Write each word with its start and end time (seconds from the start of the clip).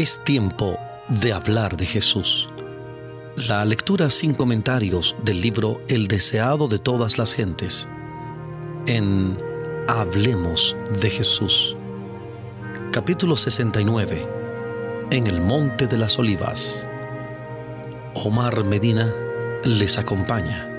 Es 0.00 0.24
tiempo 0.24 0.78
de 1.08 1.34
hablar 1.34 1.76
de 1.76 1.84
Jesús. 1.84 2.48
La 3.36 3.62
lectura 3.66 4.10
sin 4.10 4.32
comentarios 4.32 5.14
del 5.22 5.42
libro 5.42 5.78
El 5.88 6.08
deseado 6.08 6.68
de 6.68 6.78
todas 6.78 7.18
las 7.18 7.34
gentes. 7.34 7.86
En 8.86 9.36
Hablemos 9.88 10.74
de 11.02 11.10
Jesús. 11.10 11.76
Capítulo 12.92 13.36
69. 13.36 14.26
En 15.10 15.26
el 15.26 15.38
Monte 15.42 15.86
de 15.86 15.98
las 15.98 16.18
Olivas. 16.18 16.86
Omar 18.14 18.64
Medina 18.64 19.12
les 19.64 19.98
acompaña. 19.98 20.69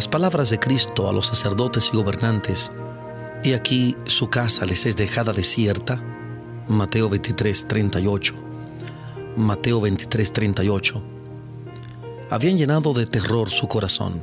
Las 0.00 0.08
palabras 0.08 0.48
de 0.48 0.58
Cristo 0.58 1.10
a 1.10 1.12
los 1.12 1.26
sacerdotes 1.26 1.90
y 1.92 1.96
gobernantes, 1.98 2.72
y 3.44 3.52
aquí 3.52 3.98
su 4.06 4.30
casa 4.30 4.64
les 4.64 4.86
es 4.86 4.96
dejada 4.96 5.34
desierta, 5.34 6.02
Mateo 6.68 7.10
23, 7.10 7.68
38, 7.68 8.34
Mateo 9.36 9.78
23, 9.82 10.32
38, 10.32 11.02
habían 12.30 12.56
llenado 12.56 12.94
de 12.94 13.04
terror 13.04 13.50
su 13.50 13.68
corazón, 13.68 14.22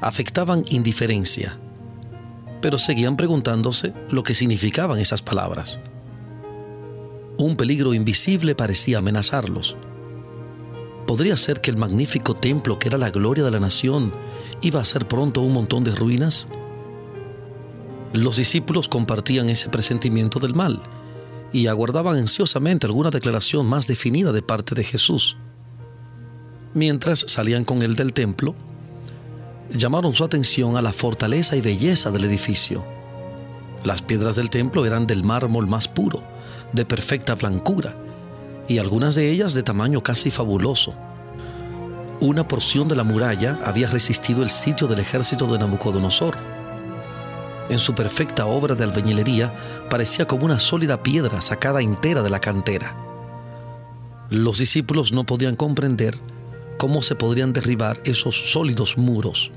afectaban 0.00 0.64
indiferencia, 0.70 1.58
pero 2.62 2.78
seguían 2.78 3.18
preguntándose 3.18 3.92
lo 4.08 4.22
que 4.22 4.34
significaban 4.34 4.98
esas 4.98 5.20
palabras. 5.20 5.80
Un 7.36 7.56
peligro 7.56 7.92
invisible 7.92 8.54
parecía 8.54 8.96
amenazarlos. 8.96 9.76
¿Podría 11.06 11.36
ser 11.36 11.60
que 11.60 11.70
el 11.70 11.76
magnífico 11.76 12.34
templo 12.34 12.78
que 12.78 12.88
era 12.88 12.98
la 12.98 13.10
gloria 13.10 13.44
de 13.44 13.50
la 13.50 13.60
nación 13.60 14.12
iba 14.62 14.80
a 14.80 14.84
ser 14.84 15.08
pronto 15.08 15.40
un 15.40 15.52
montón 15.52 15.84
de 15.84 15.94
ruinas? 15.94 16.46
Los 18.12 18.36
discípulos 18.36 18.88
compartían 18.88 19.48
ese 19.48 19.68
presentimiento 19.68 20.38
del 20.38 20.54
mal 20.54 20.82
y 21.52 21.66
aguardaban 21.66 22.16
ansiosamente 22.16 22.86
alguna 22.86 23.10
declaración 23.10 23.66
más 23.66 23.86
definida 23.86 24.32
de 24.32 24.42
parte 24.42 24.74
de 24.74 24.84
Jesús. 24.84 25.36
Mientras 26.74 27.20
salían 27.20 27.64
con 27.64 27.82
él 27.82 27.96
del 27.96 28.12
templo, 28.12 28.54
llamaron 29.74 30.14
su 30.14 30.24
atención 30.24 30.76
a 30.76 30.82
la 30.82 30.92
fortaleza 30.92 31.56
y 31.56 31.60
belleza 31.60 32.10
del 32.10 32.24
edificio. 32.24 32.84
Las 33.84 34.02
piedras 34.02 34.36
del 34.36 34.50
templo 34.50 34.86
eran 34.86 35.06
del 35.06 35.24
mármol 35.24 35.66
más 35.66 35.88
puro, 35.88 36.22
de 36.72 36.84
perfecta 36.84 37.34
blancura, 37.34 37.96
y 38.68 38.78
algunas 38.78 39.14
de 39.14 39.30
ellas 39.30 39.54
de 39.54 39.62
tamaño 39.62 40.02
casi 40.02 40.30
fabuloso. 40.30 40.94
Una 42.20 42.46
porción 42.46 42.86
de 42.88 42.96
la 42.96 43.02
muralla 43.02 43.58
había 43.64 43.88
resistido 43.88 44.42
el 44.42 44.50
sitio 44.50 44.86
del 44.86 45.00
ejército 45.00 45.46
de 45.46 45.58
Nabucodonosor. 45.58 46.36
En 47.68 47.78
su 47.78 47.94
perfecta 47.94 48.46
obra 48.46 48.74
de 48.74 48.84
albañilería 48.84 49.52
parecía 49.90 50.26
como 50.26 50.44
una 50.44 50.60
sólida 50.60 51.02
piedra 51.02 51.40
sacada 51.40 51.80
entera 51.80 52.22
de 52.22 52.30
la 52.30 52.38
cantera. 52.38 52.96
Los 54.30 54.58
discípulos 54.58 55.12
no 55.12 55.24
podían 55.24 55.56
comprender 55.56 56.18
cómo 56.78 57.02
se 57.02 57.14
podrían 57.14 57.52
derribar 57.52 58.00
esos 58.04 58.52
sólidos 58.52 58.96
muros. 58.96 59.50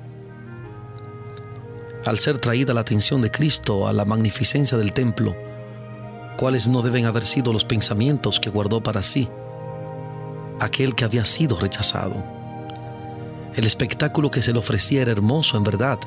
Al 2.05 2.19
ser 2.19 2.37
traída 2.37 2.73
la 2.73 2.81
atención 2.81 3.21
de 3.21 3.31
Cristo 3.31 3.87
a 3.87 3.93
la 3.93 4.05
magnificencia 4.05 4.77
del 4.77 4.93
templo, 4.93 5.35
cuáles 6.37 6.67
no 6.67 6.81
deben 6.81 7.05
haber 7.05 7.25
sido 7.25 7.53
los 7.53 7.65
pensamientos 7.65 8.39
que 8.39 8.49
guardó 8.49 8.81
para 8.81 9.03
sí 9.03 9.29
aquel 10.59 10.95
que 10.95 11.05
había 11.05 11.25
sido 11.25 11.57
rechazado. 11.59 12.23
El 13.55 13.65
espectáculo 13.65 14.31
que 14.31 14.41
se 14.41 14.51
le 14.51 14.59
ofrecía 14.59 15.01
era 15.01 15.11
hermoso 15.11 15.57
en 15.57 15.63
verdad, 15.63 15.99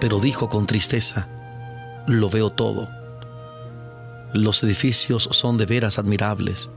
pero 0.00 0.20
dijo 0.20 0.48
con 0.48 0.66
tristeza, 0.66 1.28
lo 2.06 2.28
veo 2.28 2.50
todo. 2.50 2.88
Los 4.32 4.62
edificios 4.62 5.28
son 5.32 5.58
de 5.58 5.66
veras 5.66 5.98
admirables. 5.98 6.70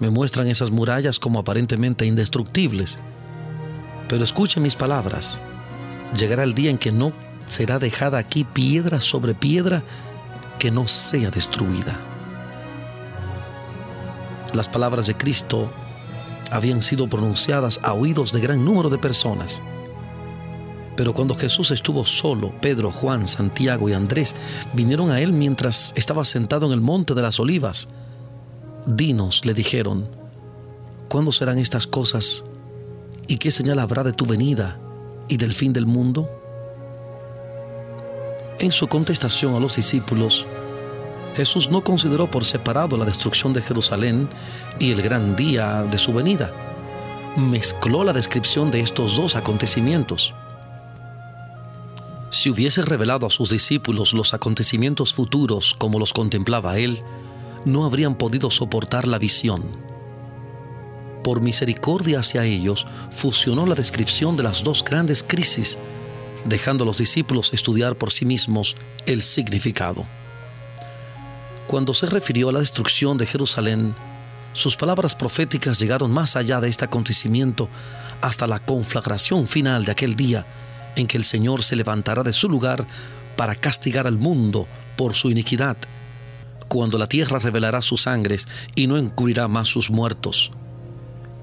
Me 0.00 0.10
muestran 0.10 0.48
esas 0.48 0.70
murallas 0.70 1.18
como 1.18 1.38
aparentemente 1.38 2.04
indestructibles. 2.04 2.98
Pero 4.08 4.24
escuchen 4.24 4.62
mis 4.62 4.74
palabras. 4.74 5.38
Llegará 6.16 6.42
el 6.42 6.54
día 6.54 6.70
en 6.70 6.78
que 6.78 6.92
no 6.92 7.12
será 7.46 7.78
dejada 7.78 8.18
aquí 8.18 8.44
piedra 8.44 9.00
sobre 9.00 9.34
piedra 9.34 9.82
que 10.58 10.70
no 10.70 10.88
sea 10.88 11.30
destruida. 11.30 12.00
Las 14.52 14.68
palabras 14.68 15.06
de 15.06 15.16
Cristo 15.16 15.70
habían 16.50 16.82
sido 16.82 17.08
pronunciadas 17.08 17.80
a 17.82 17.92
oídos 17.92 18.32
de 18.32 18.40
gran 18.40 18.64
número 18.64 18.88
de 18.88 18.98
personas. 18.98 19.62
Pero 20.96 21.12
cuando 21.12 21.34
Jesús 21.34 21.70
estuvo 21.70 22.06
solo, 22.06 22.54
Pedro, 22.60 22.90
Juan, 22.90 23.26
Santiago 23.26 23.88
y 23.88 23.92
Andrés 23.92 24.34
vinieron 24.72 25.10
a 25.10 25.20
él 25.20 25.32
mientras 25.32 25.92
estaba 25.94 26.24
sentado 26.24 26.66
en 26.66 26.72
el 26.72 26.80
monte 26.80 27.14
de 27.14 27.22
las 27.22 27.38
olivas. 27.38 27.88
Dinos, 28.86 29.44
le 29.44 29.52
dijeron, 29.52 30.08
¿cuándo 31.08 31.32
serán 31.32 31.58
estas 31.58 31.86
cosas? 31.86 32.44
¿Y 33.28 33.38
qué 33.38 33.50
señal 33.50 33.78
habrá 33.78 34.04
de 34.04 34.12
tu 34.12 34.24
venida 34.24 34.78
y 35.28 35.36
del 35.36 35.52
fin 35.52 35.72
del 35.72 35.84
mundo? 35.84 36.30
En 38.58 38.72
su 38.72 38.88
contestación 38.88 39.54
a 39.54 39.60
los 39.60 39.76
discípulos, 39.76 40.46
Jesús 41.36 41.70
no 41.70 41.84
consideró 41.84 42.30
por 42.30 42.46
separado 42.46 42.96
la 42.96 43.04
destrucción 43.04 43.52
de 43.52 43.60
Jerusalén 43.60 44.30
y 44.78 44.92
el 44.92 45.02
gran 45.02 45.36
día 45.36 45.82
de 45.82 45.98
su 45.98 46.14
venida. 46.14 46.50
Mezcló 47.36 48.02
la 48.02 48.14
descripción 48.14 48.70
de 48.70 48.80
estos 48.80 49.16
dos 49.16 49.36
acontecimientos. 49.36 50.32
Si 52.30 52.48
hubiese 52.48 52.80
revelado 52.80 53.26
a 53.26 53.30
sus 53.30 53.50
discípulos 53.50 54.14
los 54.14 54.32
acontecimientos 54.32 55.12
futuros 55.12 55.74
como 55.76 55.98
los 55.98 56.14
contemplaba 56.14 56.78
él, 56.78 57.02
no 57.66 57.84
habrían 57.84 58.14
podido 58.14 58.50
soportar 58.50 59.06
la 59.06 59.18
visión. 59.18 59.64
Por 61.22 61.42
misericordia 61.42 62.20
hacia 62.20 62.44
ellos, 62.44 62.86
fusionó 63.10 63.66
la 63.66 63.74
descripción 63.74 64.34
de 64.38 64.44
las 64.44 64.64
dos 64.64 64.82
grandes 64.82 65.22
crisis 65.22 65.76
dejando 66.46 66.84
a 66.84 66.86
los 66.86 66.98
discípulos 66.98 67.52
estudiar 67.52 67.96
por 67.96 68.12
sí 68.12 68.24
mismos 68.24 68.74
el 69.06 69.22
significado. 69.22 70.06
Cuando 71.66 71.94
se 71.94 72.06
refirió 72.06 72.48
a 72.48 72.52
la 72.52 72.60
destrucción 72.60 73.18
de 73.18 73.26
Jerusalén, 73.26 73.94
sus 74.52 74.76
palabras 74.76 75.14
proféticas 75.14 75.78
llegaron 75.78 76.10
más 76.10 76.36
allá 76.36 76.60
de 76.60 76.68
este 76.68 76.84
acontecimiento 76.84 77.68
hasta 78.20 78.46
la 78.46 78.58
conflagración 78.60 79.46
final 79.46 79.84
de 79.84 79.92
aquel 79.92 80.14
día 80.14 80.46
en 80.94 81.06
que 81.06 81.16
el 81.18 81.24
Señor 81.24 81.62
se 81.62 81.76
levantará 81.76 82.22
de 82.22 82.32
su 82.32 82.48
lugar 82.48 82.86
para 83.36 83.54
castigar 83.54 84.06
al 84.06 84.16
mundo 84.16 84.66
por 84.96 85.14
su 85.14 85.30
iniquidad, 85.30 85.76
cuando 86.68 86.98
la 86.98 87.06
tierra 87.06 87.38
revelará 87.38 87.82
sus 87.82 88.02
sangres 88.02 88.48
y 88.74 88.86
no 88.86 88.96
encubrirá 88.96 89.46
más 89.46 89.68
sus 89.68 89.90
muertos. 89.90 90.50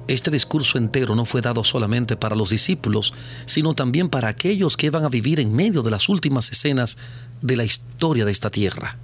Este 0.07 0.31
discurso 0.31 0.77
entero 0.77 1.15
no 1.15 1.23
fue 1.23 1.39
dado 1.39 1.63
solamente 1.63 2.17
para 2.17 2.35
los 2.35 2.49
discípulos, 2.49 3.13
sino 3.45 3.73
también 3.73 4.09
para 4.09 4.27
aquellos 4.27 4.75
que 4.75 4.87
iban 4.87 5.05
a 5.05 5.09
vivir 5.09 5.39
en 5.39 5.55
medio 5.55 5.81
de 5.81 5.91
las 5.91 6.09
últimas 6.09 6.51
escenas 6.51 6.97
de 7.41 7.55
la 7.55 7.63
historia 7.63 8.25
de 8.25 8.31
esta 8.31 8.49
tierra. 8.49 8.97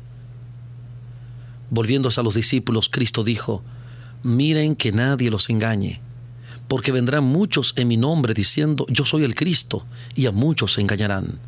Volviéndose 1.69 2.19
a 2.19 2.23
los 2.23 2.35
discípulos, 2.35 2.89
Cristo 2.89 3.23
dijo, 3.23 3.63
miren 4.23 4.75
que 4.75 4.91
nadie 4.91 5.29
los 5.29 5.49
engañe, 5.49 6.01
porque 6.67 6.91
vendrán 6.91 7.23
muchos 7.23 7.73
en 7.77 7.87
mi 7.87 7.95
nombre 7.95 8.33
diciendo, 8.33 8.85
yo 8.89 9.05
soy 9.05 9.23
el 9.23 9.35
Cristo, 9.35 9.85
y 10.15 10.25
a 10.25 10.31
muchos 10.31 10.73
se 10.73 10.81
engañarán 10.81 11.39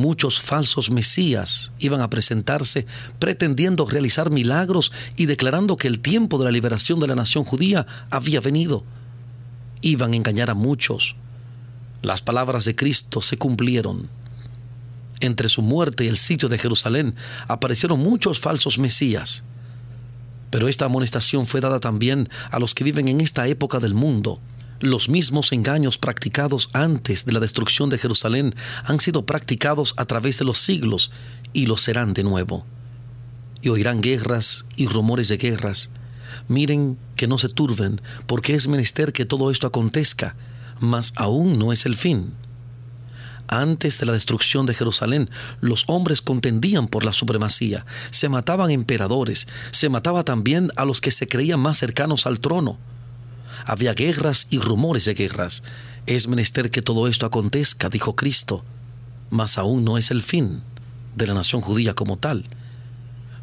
muchos 0.00 0.40
falsos 0.40 0.90
mesías 0.90 1.72
iban 1.78 2.00
a 2.00 2.10
presentarse 2.10 2.86
pretendiendo 3.18 3.86
realizar 3.86 4.30
milagros 4.30 4.90
y 5.16 5.26
declarando 5.26 5.76
que 5.76 5.86
el 5.86 6.00
tiempo 6.00 6.38
de 6.38 6.44
la 6.44 6.50
liberación 6.50 6.98
de 6.98 7.06
la 7.06 7.14
nación 7.14 7.44
judía 7.44 7.86
había 8.10 8.40
venido. 8.40 8.84
Iban 9.82 10.12
a 10.12 10.16
engañar 10.16 10.50
a 10.50 10.54
muchos. 10.54 11.16
Las 12.02 12.22
palabras 12.22 12.64
de 12.64 12.74
Cristo 12.74 13.22
se 13.22 13.38
cumplieron. 13.38 14.08
Entre 15.20 15.48
su 15.48 15.62
muerte 15.62 16.04
y 16.04 16.08
el 16.08 16.16
sitio 16.16 16.48
de 16.48 16.58
Jerusalén 16.58 17.14
aparecieron 17.46 18.00
muchos 18.00 18.40
falsos 18.40 18.78
mesías. 18.78 19.44
Pero 20.50 20.66
esta 20.66 20.86
amonestación 20.86 21.46
fue 21.46 21.60
dada 21.60 21.78
también 21.78 22.28
a 22.50 22.58
los 22.58 22.74
que 22.74 22.84
viven 22.84 23.06
en 23.08 23.20
esta 23.20 23.46
época 23.46 23.78
del 23.78 23.94
mundo 23.94 24.40
los 24.80 25.10
mismos 25.10 25.52
engaños 25.52 25.98
practicados 25.98 26.70
antes 26.72 27.26
de 27.26 27.32
la 27.32 27.40
destrucción 27.40 27.90
de 27.90 27.98
Jerusalén 27.98 28.54
han 28.84 28.98
sido 28.98 29.26
practicados 29.26 29.94
a 29.98 30.06
través 30.06 30.38
de 30.38 30.46
los 30.46 30.58
siglos 30.58 31.12
y 31.52 31.66
lo 31.66 31.76
serán 31.76 32.14
de 32.14 32.24
nuevo. 32.24 32.64
Y 33.60 33.68
oirán 33.68 34.00
guerras 34.00 34.64
y 34.76 34.86
rumores 34.86 35.28
de 35.28 35.36
guerras. 35.36 35.90
Miren 36.48 36.98
que 37.16 37.26
no 37.26 37.38
se 37.38 37.50
turben, 37.50 38.00
porque 38.26 38.54
es 38.54 38.68
menester 38.68 39.12
que 39.12 39.26
todo 39.26 39.50
esto 39.50 39.66
acontezca, 39.66 40.34
mas 40.80 41.12
aún 41.16 41.58
no 41.58 41.72
es 41.72 41.84
el 41.84 41.94
fin. 41.94 42.32
Antes 43.48 43.98
de 43.98 44.06
la 44.06 44.12
destrucción 44.12 44.64
de 44.64 44.74
Jerusalén, 44.74 45.28
los 45.60 45.84
hombres 45.88 46.22
contendían 46.22 46.88
por 46.88 47.04
la 47.04 47.12
supremacía, 47.12 47.84
se 48.12 48.28
mataban 48.28 48.70
emperadores, 48.70 49.46
se 49.72 49.88
mataba 49.90 50.24
también 50.24 50.70
a 50.76 50.86
los 50.86 51.00
que 51.00 51.10
se 51.10 51.28
creían 51.28 51.60
más 51.60 51.76
cercanos 51.76 52.26
al 52.26 52.40
trono 52.40 52.78
había 53.66 53.94
guerras 53.94 54.46
y 54.50 54.58
rumores 54.58 55.04
de 55.04 55.14
guerras. 55.14 55.62
Es 56.06 56.28
menester 56.28 56.70
que 56.70 56.82
todo 56.82 57.08
esto 57.08 57.26
acontezca, 57.26 57.88
dijo 57.88 58.16
Cristo, 58.16 58.64
mas 59.30 59.58
aún 59.58 59.84
no 59.84 59.98
es 59.98 60.10
el 60.10 60.22
fin 60.22 60.62
de 61.16 61.26
la 61.26 61.34
nación 61.34 61.60
judía 61.60 61.94
como 61.94 62.16
tal, 62.16 62.46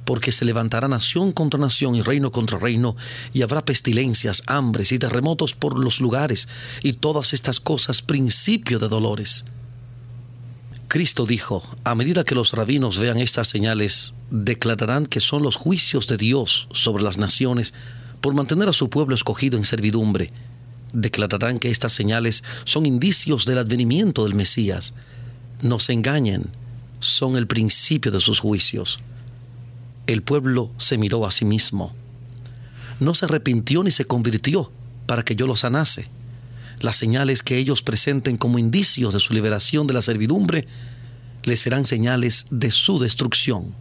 porque 0.06 0.32
se 0.32 0.46
levantará 0.46 0.88
nación 0.88 1.32
contra 1.32 1.60
nación 1.60 1.96
y 1.96 2.02
reino 2.02 2.32
contra 2.32 2.58
reino, 2.58 2.96
y 3.34 3.42
habrá 3.42 3.66
pestilencias, 3.66 4.44
hambres 4.48 4.92
y 4.92 5.00
terremotos 5.00 5.54
por 5.54 5.78
los 5.78 6.00
lugares, 6.00 6.48
y 6.82 6.94
todas 6.94 7.34
estas 7.34 7.60
cosas 7.60 8.02
principio 8.02 8.80
de 8.80 8.88
dolores. 8.88 9.46
Cristo 10.88 11.26
dijo, 11.26 11.62
a 11.84 11.96
medida 11.96 12.24
que 12.24 12.36
los 12.36 12.54
rabinos 12.54 12.98
vean 12.98 13.18
estas 13.18 13.50
señales, 13.50 14.14
declararán 14.32 15.06
que 15.06 15.20
son 15.20 15.44
los 15.44 15.58
juicios 15.58 16.08
de 16.08 16.16
Dios 16.16 16.70
sobre 16.72 17.04
las 17.04 17.18
naciones 17.18 17.74
por 18.22 18.34
mantener 18.34 18.70
a 18.70 18.74
su 18.74 18.90
pueblo 18.90 19.16
escogido 19.16 19.58
en 19.58 19.66
servidumbre. 19.66 20.32
Declararán 20.94 21.60
que 21.60 21.70
estas 21.70 21.94
señales 21.94 22.44
son 22.64 22.86
indicios 22.86 23.46
del 23.46 23.58
advenimiento 23.58 24.24
del 24.24 24.36
Mesías. 24.36 24.94
No 25.62 25.80
se 25.80 25.94
engañen, 25.94 26.46
son 27.00 27.36
el 27.36 27.48
principio 27.48 28.12
de 28.12 28.22
sus 28.22 28.40
juicios. 28.40 29.00
El 30.08 30.24
pueblo 30.24 30.72
se 30.78 30.98
miró 30.98 31.26
a 31.26 31.32
sí 31.32 31.46
mismo. 31.46 31.94
No 33.00 33.14
se 33.14 33.26
arrepintió 33.26 33.84
ni 33.84 33.92
se 33.92 34.06
convirtió 34.06 34.72
para 35.06 35.24
que 35.24 35.36
yo 35.36 35.48
lo 35.48 35.56
sanase 35.56 36.10
las 36.80 36.96
señales 36.96 37.42
que 37.42 37.58
ellos 37.58 37.82
presenten 37.82 38.38
como 38.38 38.60
indicios 38.60 39.14
de 39.14 39.20
su 39.20 39.34
liberación 39.34 39.88
de 39.88 39.94
la 39.94 40.02
servidumbre 40.02 40.68
les 41.44 41.60
serán 41.60 41.86
señales 41.86 42.46
de 42.52 42.72
su 42.72 43.00
destrucción. 43.00 43.74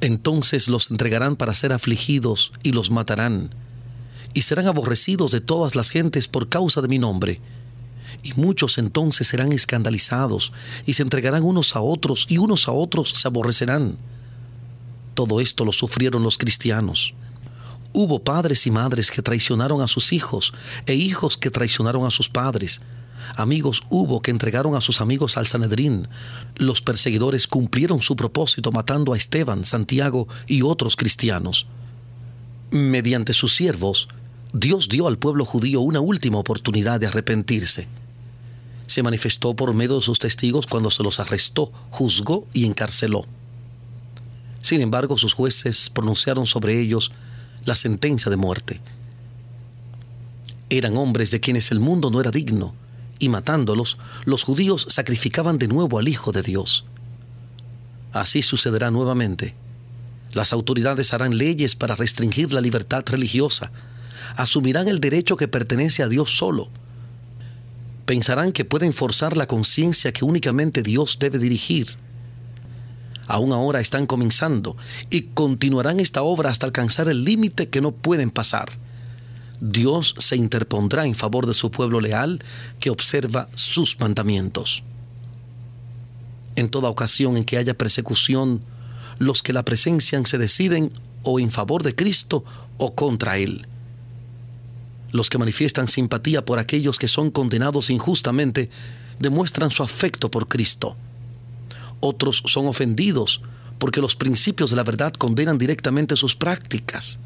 Entonces 0.00 0.68
los 0.68 0.90
entregarán 0.90 1.34
para 1.34 1.54
ser 1.54 1.72
afligidos 1.72 2.52
y 2.62 2.72
los 2.72 2.90
matarán, 2.90 3.50
y 4.32 4.42
serán 4.42 4.66
aborrecidos 4.66 5.32
de 5.32 5.40
todas 5.40 5.74
las 5.74 5.90
gentes 5.90 6.28
por 6.28 6.48
causa 6.48 6.80
de 6.80 6.88
mi 6.88 6.98
nombre. 6.98 7.40
Y 8.22 8.32
muchos 8.34 8.78
entonces 8.78 9.26
serán 9.26 9.52
escandalizados, 9.52 10.52
y 10.86 10.94
se 10.94 11.02
entregarán 11.02 11.42
unos 11.42 11.74
a 11.74 11.80
otros, 11.80 12.26
y 12.28 12.38
unos 12.38 12.68
a 12.68 12.72
otros 12.72 13.10
se 13.10 13.26
aborrecerán. 13.26 13.98
Todo 15.14 15.40
esto 15.40 15.64
lo 15.64 15.72
sufrieron 15.72 16.22
los 16.22 16.38
cristianos. 16.38 17.14
Hubo 17.92 18.22
padres 18.22 18.66
y 18.66 18.70
madres 18.70 19.10
que 19.10 19.22
traicionaron 19.22 19.80
a 19.80 19.88
sus 19.88 20.12
hijos 20.12 20.52
e 20.86 20.94
hijos 20.94 21.36
que 21.36 21.50
traicionaron 21.50 22.06
a 22.06 22.10
sus 22.10 22.28
padres. 22.28 22.80
Amigos 23.36 23.82
hubo 23.88 24.20
que 24.20 24.30
entregaron 24.30 24.74
a 24.74 24.80
sus 24.80 25.00
amigos 25.00 25.36
al 25.36 25.46
Sanedrín. 25.46 26.08
Los 26.56 26.82
perseguidores 26.82 27.46
cumplieron 27.46 28.00
su 28.02 28.16
propósito 28.16 28.72
matando 28.72 29.12
a 29.12 29.16
Esteban, 29.16 29.64
Santiago 29.64 30.28
y 30.46 30.62
otros 30.62 30.96
cristianos. 30.96 31.66
Mediante 32.70 33.32
sus 33.32 33.54
siervos, 33.54 34.08
Dios 34.52 34.88
dio 34.88 35.06
al 35.06 35.18
pueblo 35.18 35.44
judío 35.44 35.80
una 35.80 36.00
última 36.00 36.38
oportunidad 36.38 37.00
de 37.00 37.06
arrepentirse. 37.06 37.88
Se 38.86 39.02
manifestó 39.02 39.54
por 39.54 39.74
medio 39.74 39.96
de 39.96 40.02
sus 40.02 40.18
testigos 40.18 40.66
cuando 40.66 40.90
se 40.90 41.02
los 41.02 41.20
arrestó, 41.20 41.70
juzgó 41.90 42.46
y 42.54 42.64
encarceló. 42.64 43.26
Sin 44.62 44.80
embargo, 44.80 45.18
sus 45.18 45.34
jueces 45.34 45.90
pronunciaron 45.90 46.46
sobre 46.46 46.80
ellos 46.80 47.12
la 47.64 47.74
sentencia 47.74 48.30
de 48.30 48.36
muerte. 48.36 48.80
Eran 50.70 50.96
hombres 50.96 51.30
de 51.30 51.40
quienes 51.40 51.70
el 51.70 51.80
mundo 51.80 52.10
no 52.10 52.20
era 52.20 52.30
digno, 52.30 52.74
y 53.18 53.28
matándolos, 53.28 53.98
los 54.24 54.44
judíos 54.44 54.86
sacrificaban 54.88 55.58
de 55.58 55.68
nuevo 55.68 55.98
al 55.98 56.08
Hijo 56.08 56.32
de 56.32 56.42
Dios. 56.42 56.84
Así 58.12 58.42
sucederá 58.42 58.90
nuevamente. 58.90 59.54
Las 60.32 60.52
autoridades 60.52 61.12
harán 61.12 61.36
leyes 61.36 61.76
para 61.76 61.96
restringir 61.96 62.52
la 62.52 62.60
libertad 62.60 63.04
religiosa, 63.06 63.70
asumirán 64.36 64.88
el 64.88 65.00
derecho 65.00 65.36
que 65.36 65.48
pertenece 65.48 66.02
a 66.02 66.08
Dios 66.08 66.36
solo, 66.36 66.68
pensarán 68.04 68.52
que 68.52 68.64
pueden 68.64 68.92
forzar 68.92 69.36
la 69.36 69.46
conciencia 69.46 70.12
que 70.12 70.24
únicamente 70.24 70.82
Dios 70.82 71.18
debe 71.18 71.38
dirigir, 71.38 71.96
aún 73.26 73.52
ahora 73.52 73.80
están 73.80 74.06
comenzando 74.06 74.76
y 75.10 75.22
continuarán 75.34 76.00
esta 76.00 76.22
obra 76.22 76.50
hasta 76.50 76.66
alcanzar 76.66 77.08
el 77.08 77.24
límite 77.24 77.68
que 77.68 77.80
no 77.80 77.92
pueden 77.92 78.30
pasar. 78.30 78.70
Dios 79.60 80.14
se 80.18 80.36
interpondrá 80.36 81.06
en 81.06 81.14
favor 81.14 81.46
de 81.46 81.54
su 81.54 81.70
pueblo 81.70 82.00
leal 82.00 82.42
que 82.80 82.90
observa 82.90 83.48
sus 83.54 83.98
mandamientos. 83.98 84.82
En 86.56 86.68
toda 86.68 86.88
ocasión 86.88 87.36
en 87.36 87.44
que 87.44 87.56
haya 87.56 87.76
persecución, 87.76 88.62
los 89.18 89.42
que 89.42 89.52
la 89.52 89.64
presencian 89.64 90.26
se 90.26 90.38
deciden 90.38 90.92
o 91.22 91.40
en 91.40 91.50
favor 91.50 91.82
de 91.82 91.94
Cristo 91.94 92.44
o 92.78 92.94
contra 92.94 93.38
Él. 93.38 93.66
Los 95.10 95.30
que 95.30 95.38
manifiestan 95.38 95.88
simpatía 95.88 96.44
por 96.44 96.58
aquellos 96.58 96.98
que 96.98 97.08
son 97.08 97.30
condenados 97.30 97.90
injustamente 97.90 98.70
demuestran 99.18 99.70
su 99.70 99.82
afecto 99.82 100.30
por 100.30 100.48
Cristo 100.48 100.96
otros 102.00 102.42
son 102.46 102.66
ofendidos 102.66 103.40
porque 103.78 104.00
los 104.00 104.16
principios 104.16 104.70
de 104.70 104.76
la 104.76 104.84
verdad 104.84 105.12
condenan 105.12 105.58
directamente 105.58 106.16
sus 106.16 106.34
prácticas. 106.34 107.18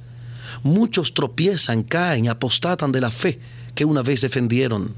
Muchos 0.62 1.14
tropiezan, 1.14 1.82
caen, 1.82 2.28
apostatan 2.28 2.92
de 2.92 3.00
la 3.00 3.10
fe 3.10 3.40
que 3.74 3.84
una 3.84 4.02
vez 4.02 4.20
defendieron. 4.20 4.94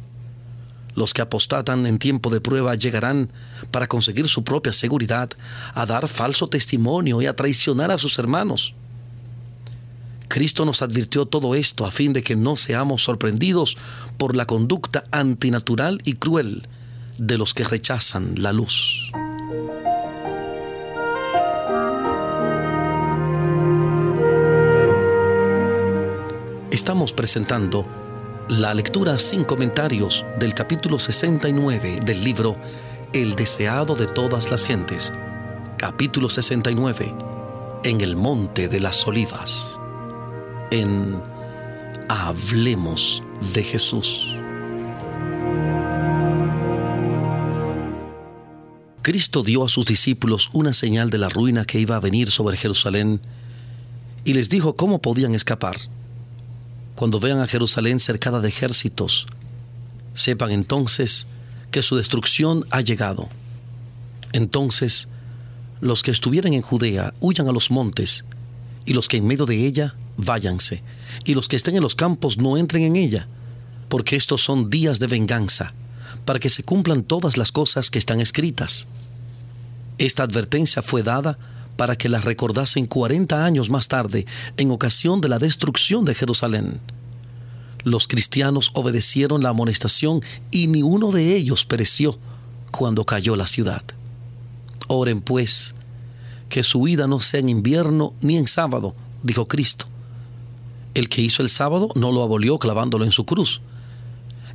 Los 0.95 1.13
que 1.13 1.23
apostatan 1.23 1.87
en 1.87 1.99
tiempo 1.99 2.31
de 2.31 2.41
prueba 2.41 2.75
llegarán, 2.75 3.31
para 3.71 3.89
conseguir 3.89 4.29
su 4.29 4.45
propia 4.45 4.73
seguridad, 4.73 5.31
a 5.75 5.87
dar 5.87 6.09
falso 6.09 6.49
testimonio 6.49 7.21
y 7.21 7.27
a 7.27 7.35
traicionar 7.35 7.91
a 7.91 7.99
sus 7.99 8.19
hermanos. 8.19 8.75
Cristo 10.29 10.65
nos 10.65 10.83
advirtió 10.83 11.27
todo 11.27 11.55
esto 11.55 11.85
a 11.87 11.91
fin 11.91 12.13
de 12.13 12.23
que 12.23 12.37
no 12.37 12.57
seamos 12.57 13.05
sorprendidos 13.05 13.77
por 14.19 14.35
la 14.35 14.47
conducta 14.47 15.05
antinatural 15.11 16.01
y 16.05 16.15
cruel 16.15 16.67
de 17.19 17.39
los 17.39 17.55
que 17.55 17.65
rechazan 17.65 18.35
la 18.37 18.53
luz. 18.53 19.13
Estamos 26.85 27.15
presentando 27.15 27.87
la 28.51 28.75
lectura 28.75 29.19
sin 29.19 29.45
comentarios 29.45 30.27
del 30.39 30.53
capítulo 30.53 30.99
69 30.99 32.01
del 32.05 32.23
libro 32.23 32.57
El 33.15 33.37
deseado 33.37 33.97
de 33.97 34.07
todas 34.07 34.51
las 34.51 34.67
gentes. 34.67 35.11
Capítulo 35.79 36.29
69. 36.29 37.15
En 37.85 38.03
el 38.03 38.17
monte 38.17 38.69
de 38.69 38.81
las 38.81 39.07
olivas. 39.07 39.81
En 40.71 41.23
Hablemos 42.11 43.23
de 43.55 43.63
Jesús. 43.63 44.37
Cristo 49.01 49.43
dio 49.43 49.65
a 49.65 49.71
sus 49.71 49.87
discípulos 49.87 50.51
una 50.53 50.75
señal 50.75 51.09
de 51.09 51.17
la 51.17 51.31
ruina 51.31 51.65
que 51.65 51.81
iba 51.81 51.97
a 51.97 52.01
venir 52.01 52.31
sobre 52.31 52.59
Jerusalén 52.59 53.23
y 54.27 54.35
les 54.35 54.51
dijo 54.51 54.77
cómo 54.77 55.01
podían 55.01 55.35
escapar. 55.35 55.79
Cuando 56.95 57.19
vean 57.19 57.41
a 57.41 57.49
Jerusalén 57.49 57.99
cercada 57.99 58.41
de 58.41 58.49
ejércitos, 58.49 59.27
sepan 60.15 60.53
entonces 60.53 61.27
que 61.71 61.83
su 61.83 61.97
destrucción 61.97 62.65
ha 62.71 62.83
llegado. 62.83 63.29
Entonces, 64.33 65.09
los 65.81 66.03
que 66.03 66.13
estuvieran 66.13 66.55
en 66.55 66.63
Judea 66.63 67.13
huyan 67.21 67.49
a 67.49 67.53
los 67.53 67.71
montes, 67.71 68.25
y 68.87 68.93
los 68.93 69.09
que 69.09 69.17
en 69.17 69.27
medio 69.27 69.45
de 69.45 69.67
ella 69.67 69.95
váyanse, 70.17 70.83
y 71.25 71.35
los 71.35 71.49
que 71.49 71.57
estén 71.57 71.75
en 71.75 71.83
los 71.83 71.97
campos 71.97 72.39
no 72.39 72.57
entren 72.57 72.85
en 72.85 72.97
ella, 72.97 73.27
porque 73.89 74.15
estos 74.15 74.43
son 74.43 74.71
días 74.71 75.01
de 75.01 75.09
venganza, 75.09 75.75
para 76.25 76.39
que 76.39 76.49
se 76.49 76.63
cumplan 76.63 77.03
todas 77.03 77.37
las 77.37 77.51
cosas 77.51 77.91
que 77.91 77.99
están 77.99 78.21
escritas. 78.21 78.87
Esta 79.99 80.23
advertencia 80.23 80.81
fue 80.81 81.03
dada 81.03 81.39
para 81.77 81.97
que 81.97 82.09
las 82.09 82.25
recordasen 82.25 82.87
40 82.87 83.45
años 83.45 83.71
más 83.71 83.89
tarde, 83.89 84.27
en 84.57 84.71
ocasión 84.71 85.21
de 85.21 85.29
la 85.29 85.39
destrucción 85.39 86.05
de 86.05 86.15
Jerusalén. 86.15 86.81
Los 87.83 88.09
cristianos 88.09 88.71
obedecieron 88.73 89.43
la 89.43 89.51
amonestación 89.51 90.23
y 90.51 90.69
ni 90.69 90.83
uno 90.83 91.11
de 91.11 91.37
ellos 91.37 91.65
pereció 91.65 92.19
cuando 92.71 93.05
cayó 93.05 93.37
la 93.37 93.47
ciudad. 93.47 93.83
Oren 94.89 95.21
pues, 95.21 95.75
que 96.49 96.63
su 96.63 96.83
vida 96.83 97.07
no 97.07 97.21
sea 97.21 97.41
en 97.41 97.49
invierno 97.49 98.15
ni 98.21 98.37
en 98.37 98.47
sábado, 98.47 98.95
dijo 99.23 99.49
Cristo. 99.49 99.87
El 100.95 101.09
que 101.09 101.23
hizo 101.23 101.43
el 101.43 101.51
sábado 101.51 101.91
no 101.95 102.13
lo 102.13 102.23
abolió 102.23 102.59
clavándolo 102.59 103.05
en 103.05 103.13
su 103.13 103.27
cruz. 103.27 103.61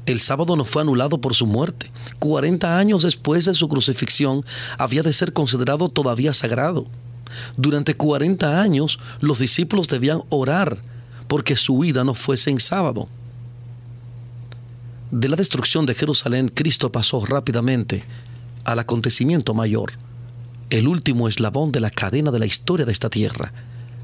El 0.05 0.21
sábado 0.21 0.55
no 0.55 0.65
fue 0.65 0.81
anulado 0.81 1.21
por 1.21 1.35
su 1.35 1.45
muerte. 1.45 1.91
40 2.19 2.77
años 2.79 3.03
después 3.03 3.45
de 3.45 3.53
su 3.53 3.67
crucifixión 3.67 4.43
había 4.77 5.03
de 5.03 5.13
ser 5.13 5.33
considerado 5.33 5.89
todavía 5.89 6.33
sagrado. 6.33 6.87
Durante 7.57 7.95
40 7.95 8.61
años 8.61 8.99
los 9.19 9.39
discípulos 9.39 9.87
debían 9.87 10.21
orar 10.29 10.79
porque 11.27 11.55
su 11.55 11.77
vida 11.79 12.03
no 12.03 12.13
fuese 12.13 12.49
en 12.49 12.59
sábado. 12.59 13.07
De 15.11 15.27
la 15.27 15.35
destrucción 15.35 15.85
de 15.85 15.95
Jerusalén, 15.95 16.49
Cristo 16.49 16.91
pasó 16.91 17.25
rápidamente 17.25 18.03
al 18.63 18.79
acontecimiento 18.79 19.53
mayor, 19.53 19.93
el 20.69 20.87
último 20.87 21.27
eslabón 21.27 21.71
de 21.71 21.79
la 21.79 21.89
cadena 21.89 22.31
de 22.31 22.39
la 22.39 22.45
historia 22.45 22.85
de 22.85 22.91
esta 22.91 23.09
tierra, 23.09 23.51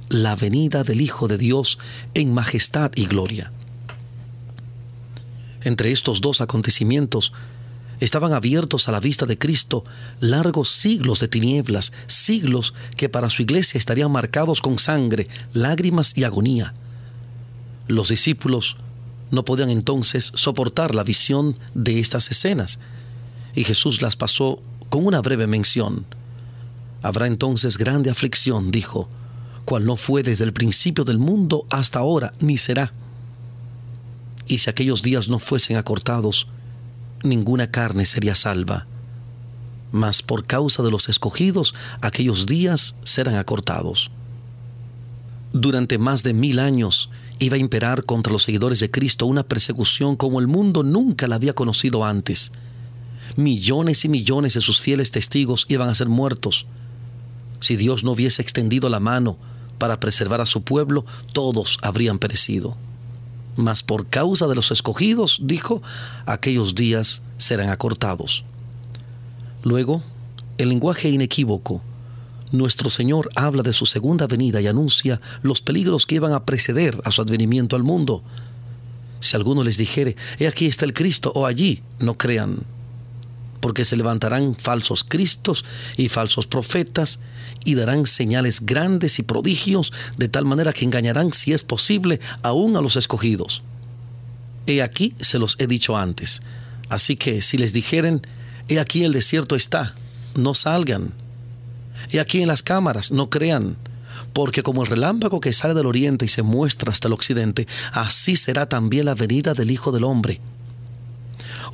la 0.09 0.35
venida 0.35 0.83
del 0.83 1.01
Hijo 1.01 1.27
de 1.27 1.37
Dios 1.37 1.77
en 2.13 2.33
majestad 2.33 2.91
y 2.95 3.05
gloria. 3.05 3.51
Entre 5.63 5.91
estos 5.91 6.21
dos 6.21 6.41
acontecimientos 6.41 7.33
estaban 7.99 8.33
abiertos 8.33 8.87
a 8.87 8.91
la 8.91 8.99
vista 8.99 9.25
de 9.25 9.37
Cristo 9.37 9.83
largos 10.19 10.69
siglos 10.69 11.19
de 11.19 11.27
tinieblas, 11.27 11.91
siglos 12.07 12.73
que 12.97 13.09
para 13.09 13.29
su 13.29 13.41
iglesia 13.41 13.77
estarían 13.77 14.11
marcados 14.11 14.61
con 14.61 14.79
sangre, 14.79 15.27
lágrimas 15.53 16.13
y 16.15 16.23
agonía. 16.23 16.73
Los 17.87 18.09
discípulos 18.09 18.77
no 19.31 19.45
podían 19.45 19.69
entonces 19.69 20.31
soportar 20.35 20.95
la 20.95 21.03
visión 21.03 21.57
de 21.73 21.99
estas 21.99 22.29
escenas, 22.31 22.79
y 23.53 23.63
Jesús 23.63 24.01
las 24.01 24.15
pasó 24.15 24.61
con 24.89 25.05
una 25.05 25.21
breve 25.21 25.47
mención. 25.47 26.05
Habrá 27.01 27.27
entonces 27.27 27.77
grande 27.77 28.09
aflicción, 28.09 28.71
dijo, 28.71 29.07
cual 29.65 29.85
no 29.85 29.97
fue 29.97 30.23
desde 30.23 30.43
el 30.43 30.53
principio 30.53 31.03
del 31.03 31.17
mundo 31.17 31.65
hasta 31.69 31.99
ahora, 31.99 32.33
ni 32.39 32.57
será. 32.57 32.93
Y 34.47 34.59
si 34.59 34.69
aquellos 34.69 35.01
días 35.01 35.27
no 35.27 35.39
fuesen 35.39 35.77
acortados, 35.77 36.47
ninguna 37.25 37.71
carne 37.71 38.05
sería 38.05 38.35
salva. 38.35 38.87
Mas 39.91 40.21
por 40.21 40.45
causa 40.45 40.83
de 40.83 40.91
los 40.91 41.09
escogidos, 41.09 41.73
aquellos 42.01 42.45
días 42.45 42.95
serán 43.03 43.35
acortados. 43.35 44.11
Durante 45.53 45.97
más 45.97 46.23
de 46.23 46.33
mil 46.33 46.59
años 46.59 47.09
iba 47.39 47.55
a 47.55 47.59
imperar 47.59 48.03
contra 48.03 48.33
los 48.33 48.43
seguidores 48.43 48.79
de 48.79 48.91
Cristo 48.91 49.25
una 49.25 49.43
persecución 49.43 50.15
como 50.15 50.39
el 50.39 50.47
mundo 50.47 50.83
nunca 50.83 51.27
la 51.27 51.35
había 51.35 51.53
conocido 51.53 52.03
antes. 52.03 52.51
Millones 53.35 54.03
y 54.05 54.09
millones 54.09 54.53
de 54.53 54.61
sus 54.61 54.81
fieles 54.81 55.11
testigos 55.11 55.65
iban 55.69 55.89
a 55.89 55.95
ser 55.95 56.09
muertos. 56.09 56.65
Si 57.61 57.75
Dios 57.77 58.03
no 58.03 58.11
hubiese 58.11 58.41
extendido 58.41 58.89
la 58.89 58.99
mano 58.99 59.37
para 59.77 59.99
preservar 59.99 60.41
a 60.41 60.45
su 60.45 60.63
pueblo, 60.63 61.05
todos 61.31 61.79
habrían 61.81 62.19
perecido 62.19 62.77
mas 63.55 63.83
por 63.83 64.07
causa 64.07 64.47
de 64.47 64.55
los 64.55 64.71
escogidos, 64.71 65.39
dijo, 65.41 65.81
aquellos 66.25 66.75
días 66.75 67.21
serán 67.37 67.69
acortados. 67.69 68.43
Luego, 69.63 70.03
el 70.57 70.69
lenguaje 70.69 71.09
inequívoco, 71.09 71.81
nuestro 72.51 72.89
Señor 72.89 73.29
habla 73.35 73.63
de 73.63 73.73
su 73.73 73.85
segunda 73.85 74.27
venida 74.27 74.61
y 74.61 74.67
anuncia 74.67 75.19
los 75.41 75.61
peligros 75.61 76.05
que 76.05 76.15
iban 76.15 76.33
a 76.33 76.45
preceder 76.45 76.99
a 77.03 77.11
su 77.11 77.21
advenimiento 77.21 77.75
al 77.75 77.83
mundo. 77.83 78.23
Si 79.19 79.35
alguno 79.35 79.63
les 79.63 79.77
dijere, 79.77 80.15
he 80.39 80.47
aquí 80.47 80.67
está 80.67 80.85
el 80.85 80.93
Cristo 80.93 81.31
o 81.35 81.45
allí, 81.45 81.81
no 81.99 82.17
crean, 82.17 82.59
porque 83.65 83.83
se 83.83 83.97
levantarán 83.97 84.55
falsos 84.55 85.03
cristos 85.03 85.65
y 85.97 86.07
falsos 86.09 86.45
profetas 86.45 87.17
y 87.63 87.73
darán 87.73 88.05
señales 88.05 88.63
grandes 88.63 89.17
y 89.17 89.23
prodigios 89.23 89.91
de 90.19 90.27
tal 90.27 90.45
manera 90.45 90.71
que 90.71 90.85
engañarán, 90.85 91.33
si 91.33 91.51
es 91.51 91.63
posible, 91.63 92.19
aún 92.43 92.77
a 92.77 92.81
los 92.81 92.95
escogidos. 92.95 93.63
He 94.67 94.83
aquí 94.83 95.15
se 95.19 95.39
los 95.39 95.55
he 95.57 95.65
dicho 95.65 95.97
antes. 95.97 96.43
Así 96.89 97.15
que 97.15 97.41
si 97.41 97.57
les 97.57 97.73
dijeren, 97.73 98.21
he 98.67 98.79
aquí 98.79 99.03
el 99.03 99.13
desierto 99.13 99.55
está, 99.55 99.95
no 100.35 100.53
salgan. 100.53 101.15
He 102.11 102.19
aquí 102.19 102.43
en 102.43 102.49
las 102.49 102.61
cámaras, 102.61 103.09
no 103.09 103.31
crean. 103.31 103.77
Porque 104.31 104.61
como 104.61 104.83
el 104.83 104.89
relámpago 104.91 105.39
que 105.39 105.53
sale 105.53 105.73
del 105.73 105.87
oriente 105.87 106.25
y 106.25 106.29
se 106.29 106.43
muestra 106.43 106.91
hasta 106.91 107.07
el 107.07 107.15
occidente, 107.15 107.67
así 107.93 108.35
será 108.35 108.69
también 108.69 109.05
la 109.05 109.15
venida 109.15 109.55
del 109.55 109.71
Hijo 109.71 109.91
del 109.91 110.03
Hombre. 110.03 110.39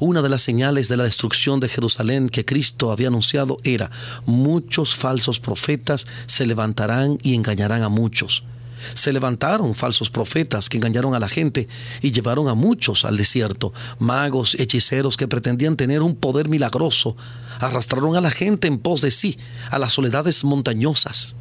Una 0.01 0.23
de 0.23 0.29
las 0.29 0.41
señales 0.41 0.87
de 0.87 0.97
la 0.97 1.03
destrucción 1.03 1.59
de 1.59 1.69
Jerusalén 1.69 2.29
que 2.29 2.43
Cristo 2.43 2.91
había 2.91 3.09
anunciado 3.09 3.59
era, 3.63 3.91
muchos 4.25 4.95
falsos 4.95 5.39
profetas 5.39 6.07
se 6.25 6.47
levantarán 6.47 7.19
y 7.21 7.35
engañarán 7.35 7.83
a 7.83 7.89
muchos. 7.89 8.43
Se 8.95 9.13
levantaron 9.13 9.75
falsos 9.75 10.09
profetas 10.09 10.69
que 10.69 10.77
engañaron 10.77 11.13
a 11.13 11.19
la 11.19 11.29
gente 11.29 11.67
y 12.01 12.11
llevaron 12.11 12.47
a 12.47 12.55
muchos 12.55 13.05
al 13.05 13.15
desierto. 13.15 13.73
Magos, 13.99 14.55
hechiceros 14.55 15.17
que 15.17 15.27
pretendían 15.27 15.77
tener 15.77 16.01
un 16.01 16.15
poder 16.15 16.49
milagroso, 16.49 17.15
arrastraron 17.59 18.15
a 18.15 18.21
la 18.21 18.31
gente 18.31 18.67
en 18.67 18.79
pos 18.79 19.01
de 19.01 19.11
sí, 19.11 19.37
a 19.69 19.77
las 19.77 19.93
soledades 19.93 20.43
montañosas. 20.43 21.35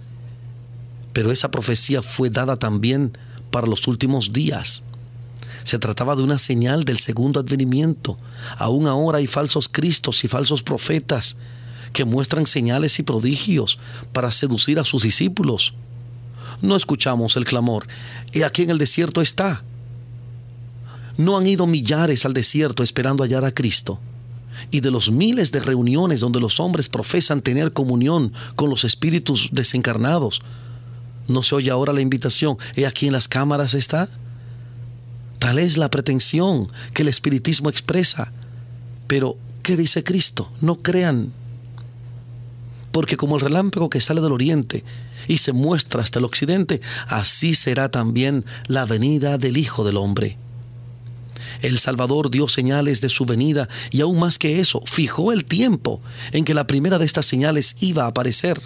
Pero 1.15 1.33
esa 1.33 1.51
profecía 1.51 2.03
fue 2.03 2.29
dada 2.29 2.59
también 2.59 3.17
para 3.51 3.67
los 3.67 3.89
últimos 3.89 4.35
días. 4.35 4.85
Se 5.71 5.79
trataba 5.79 6.17
de 6.17 6.25
una 6.25 6.41
señal 6.41 6.83
del 6.83 6.99
segundo 6.99 7.39
advenimiento. 7.39 8.19
Aún 8.59 8.89
ahora 8.89 9.19
hay 9.19 9.29
falsos 9.29 9.69
cristos 9.69 10.25
y 10.25 10.27
falsos 10.27 10.65
profetas 10.65 11.37
que 11.93 12.05
muestran 12.05 12.45
señales 12.47 12.99
y 12.99 13.05
prodigios 13.05 13.79
para 14.13 14.33
seducir 14.33 14.81
a 14.81 14.85
sus 14.85 15.05
discípulos. 15.05 15.75
No 16.61 16.75
escuchamos 16.75 17.37
el 17.37 17.45
clamor, 17.45 17.87
y 18.33 18.43
aquí 18.43 18.63
en 18.63 18.71
el 18.71 18.79
desierto 18.79 19.23
está. 19.23 19.63
No 21.17 21.39
han 21.39 21.47
ido 21.47 21.69
millares 21.69 22.25
al 22.25 22.35
desierto 22.35 22.83
esperando 22.83 23.23
hallar 23.23 23.45
a 23.45 23.55
Cristo. 23.55 24.01
Y 24.73 24.81
de 24.81 24.91
los 24.91 25.13
miles 25.13 25.53
de 25.53 25.61
reuniones 25.61 26.19
donde 26.19 26.41
los 26.41 26.59
hombres 26.59 26.89
profesan 26.89 27.43
tener 27.43 27.71
comunión 27.71 28.33
con 28.57 28.71
los 28.71 28.83
espíritus 28.83 29.51
desencarnados, 29.53 30.43
¿no 31.29 31.45
se 31.45 31.55
oye 31.55 31.71
ahora 31.71 31.93
la 31.93 32.01
invitación? 32.01 32.59
¿He 32.75 32.87
aquí 32.87 33.07
en 33.07 33.13
las 33.13 33.29
cámaras 33.29 33.75
está? 33.75 34.09
Tal 35.41 35.59
es 35.59 35.79
la 35.79 35.91
pretensión 35.91 36.69
que 36.93 37.03
el 37.03 37.09
espiritismo 37.09 37.71
expresa. 37.71 38.31
Pero, 39.07 39.37
¿qué 39.63 39.75
dice 39.75 40.05
Cristo? 40.05 40.53
No 40.61 40.77
crean. 40.77 41.33
Porque 42.93 43.17
como 43.17 43.37
el 43.37 43.41
relámpago 43.41 43.89
que 43.89 44.03
sale 44.03 44.21
del 44.21 44.33
oriente 44.33 44.85
y 45.27 45.39
se 45.39 45.53
muestra 45.53 46.03
hasta 46.03 46.19
el 46.19 46.27
occidente, 46.27 46.83
así 47.09 47.55
será 47.55 47.91
también 47.91 48.45
la 48.67 48.85
venida 48.85 49.39
del 49.39 49.57
Hijo 49.57 49.83
del 49.83 49.97
Hombre. 49.97 50.37
El 51.63 51.79
Salvador 51.79 52.31
dio 52.31 52.47
señales 52.51 53.01
de 53.01 53.09
su 53.09 53.25
venida 53.25 53.67
y 53.91 54.03
aún 54.03 54.19
más 54.19 54.39
que 54.39 54.61
eso, 54.61 54.83
fijó 54.85 55.33
el 55.33 55.47
tiempo 55.47 56.03
en 56.33 56.45
que 56.45 56.53
la 56.53 56.67
primera 56.67 56.99
de 56.99 57.07
estas 57.07 57.25
señales 57.25 57.77
iba 57.81 58.05
a 58.05 58.09
aparecer 58.09 58.61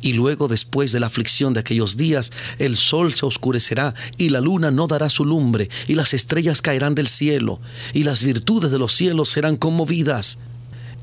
y 0.00 0.12
luego 0.12 0.48
después 0.48 0.92
de 0.92 1.00
la 1.00 1.06
aflicción 1.06 1.54
de 1.54 1.60
aquellos 1.60 1.96
días, 1.96 2.32
el 2.58 2.76
sol 2.76 3.14
se 3.14 3.26
oscurecerá 3.26 3.94
y 4.16 4.28
la 4.30 4.40
luna 4.40 4.70
no 4.70 4.86
dará 4.86 5.10
su 5.10 5.24
lumbre 5.24 5.68
y 5.86 5.94
las 5.94 6.14
estrellas 6.14 6.62
caerán 6.62 6.94
del 6.94 7.08
cielo 7.08 7.60
y 7.92 8.04
las 8.04 8.24
virtudes 8.24 8.70
de 8.70 8.78
los 8.78 8.94
cielos 8.94 9.30
serán 9.30 9.56
conmovidas. 9.56 10.38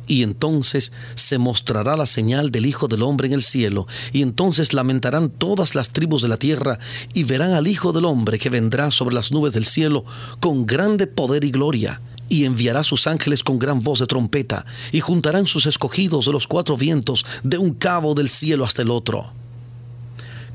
Y 0.08 0.22
entonces 0.22 0.92
se 1.16 1.40
mostrará 1.40 1.98
la 1.98 2.06
señal 2.06 2.52
del 2.52 2.68
Hijo 2.68 2.88
del 2.88 3.02
Hombre 3.02 3.28
en 3.28 3.34
el 3.34 3.42
cielo, 3.42 3.88
y 4.14 4.22
entonces 4.22 4.74
lamentarán 4.74 5.32
todas 5.32 5.74
las 5.74 5.94
tribus 5.94 6.22
de 6.22 6.28
la 6.28 6.38
tierra, 6.38 6.78
y 7.16 7.24
verán 7.24 7.54
al 7.54 7.66
Hijo 7.66 7.92
del 7.92 8.06
Hombre 8.06 8.38
que 8.38 8.52
vendrá 8.52 8.92
sobre 8.92 9.16
las 9.16 9.32
nubes 9.32 9.54
del 9.54 9.66
cielo 9.66 10.06
con 10.40 10.68
grande 10.68 11.08
poder 11.08 11.44
y 11.44 11.50
gloria 11.50 12.02
y 12.30 12.46
enviará 12.46 12.84
sus 12.84 13.08
ángeles 13.08 13.44
con 13.44 13.60
gran 13.60 13.82
voz 13.82 14.00
de 14.00 14.08
trompeta, 14.08 14.66
y 14.92 15.00
juntarán 15.00 15.48
sus 15.48 15.66
escogidos 15.66 16.26
de 16.26 16.32
los 16.32 16.48
cuatro 16.48 16.78
vientos, 16.78 17.26
de 17.44 17.58
un 17.58 17.74
cabo 17.74 18.14
del 18.14 18.30
cielo 18.30 18.66
hasta 18.66 18.82
el 18.82 18.90
otro. 18.90 19.32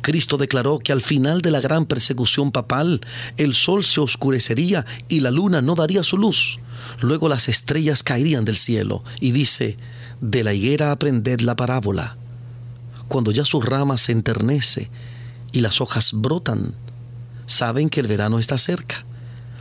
Cristo 0.02 0.36
declaró 0.36 0.78
que 0.78 0.92
al 0.92 1.02
final 1.02 1.42
de 1.42 1.50
la 1.50 1.60
gran 1.60 1.86
persecución 1.86 2.52
papal, 2.52 3.00
el 3.36 3.54
sol 3.54 3.84
se 3.84 4.00
oscurecería 4.00 4.86
y 5.08 5.20
la 5.20 5.30
luna 5.30 5.60
no 5.60 5.74
daría 5.74 6.02
su 6.02 6.16
luz. 6.16 6.58
Luego 7.00 7.28
las 7.28 7.48
estrellas 7.48 8.02
caerían 8.02 8.44
del 8.44 8.56
cielo, 8.56 9.04
y 9.20 9.32
dice, 9.32 9.76
de 10.20 10.44
la 10.44 10.54
higuera 10.54 10.92
aprended 10.92 11.40
la 11.40 11.56
parábola. 11.56 12.16
Cuando 13.08 13.30
ya 13.32 13.44
su 13.44 13.60
rama 13.60 13.98
se 13.98 14.12
enternece 14.12 14.90
y 15.52 15.60
las 15.60 15.80
hojas 15.80 16.12
brotan, 16.14 16.74
saben 17.46 17.90
que 17.90 18.00
el 18.00 18.06
verano 18.06 18.38
está 18.38 18.56
cerca. 18.56 19.04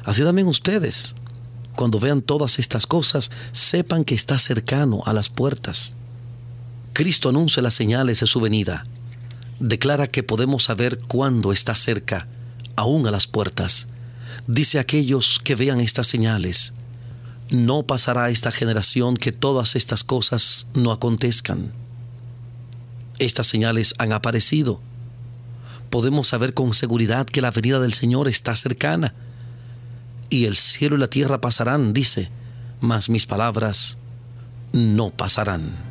Así 0.05 0.23
también 0.23 0.47
ustedes, 0.47 1.15
cuando 1.75 1.99
vean 1.99 2.21
todas 2.21 2.59
estas 2.59 2.85
cosas, 2.85 3.31
sepan 3.51 4.03
que 4.03 4.15
está 4.15 4.37
cercano 4.39 5.01
a 5.05 5.13
las 5.13 5.29
puertas. 5.29 5.95
Cristo 6.93 7.29
anuncia 7.29 7.63
las 7.63 7.73
señales 7.73 8.19
de 8.19 8.27
su 8.27 8.41
venida. 8.41 8.85
Declara 9.59 10.07
que 10.07 10.23
podemos 10.23 10.63
saber 10.63 10.99
cuándo 10.99 11.51
está 11.51 11.75
cerca, 11.75 12.27
aún 12.75 13.07
a 13.07 13.11
las 13.11 13.27
puertas. 13.27 13.87
Dice 14.47 14.77
a 14.77 14.81
aquellos 14.81 15.39
que 15.43 15.55
vean 15.55 15.79
estas 15.79 16.07
señales, 16.07 16.73
no 17.49 17.83
pasará 17.83 18.29
esta 18.29 18.51
generación 18.51 19.17
que 19.17 19.31
todas 19.31 19.75
estas 19.75 20.03
cosas 20.03 20.67
no 20.73 20.91
acontezcan. 20.91 21.71
Estas 23.17 23.47
señales 23.47 23.93
han 23.97 24.13
aparecido. 24.13 24.81
Podemos 25.89 26.27
saber 26.27 26.53
con 26.53 26.73
seguridad 26.73 27.25
que 27.25 27.41
la 27.41 27.51
venida 27.51 27.79
del 27.79 27.93
Señor 27.93 28.27
está 28.27 28.55
cercana 28.55 29.13
y 30.29 30.45
el 30.45 30.55
cielo 30.55 30.95
y 30.95 30.99
la 30.99 31.09
tierra 31.09 31.41
pasarán, 31.41 31.93
dice, 31.93 32.29
mas 32.81 33.09
mis 33.09 33.25
palabras 33.25 33.97
no 34.71 35.11
pasarán. 35.11 35.89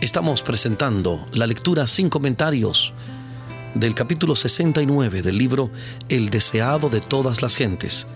Estamos 0.00 0.42
presentando 0.42 1.24
la 1.32 1.46
lectura 1.46 1.86
sin 1.86 2.08
comentarios 2.08 2.92
del 3.74 3.94
capítulo 3.94 4.34
69 4.34 5.22
del 5.22 5.38
libro 5.38 5.70
El 6.08 6.30
deseado 6.30 6.88
de 6.88 7.00
todas 7.00 7.40
las 7.40 7.54
gentes. 7.54 8.08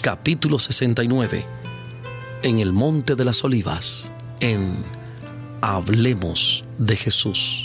Capítulo 0.00 0.58
69. 0.58 1.44
En 2.44 2.60
el 2.60 2.72
Monte 2.72 3.16
de 3.16 3.24
las 3.24 3.42
Olivas, 3.42 4.12
en 4.40 4.76
Hablemos 5.60 6.64
de 6.78 6.96
Jesús. 6.96 7.63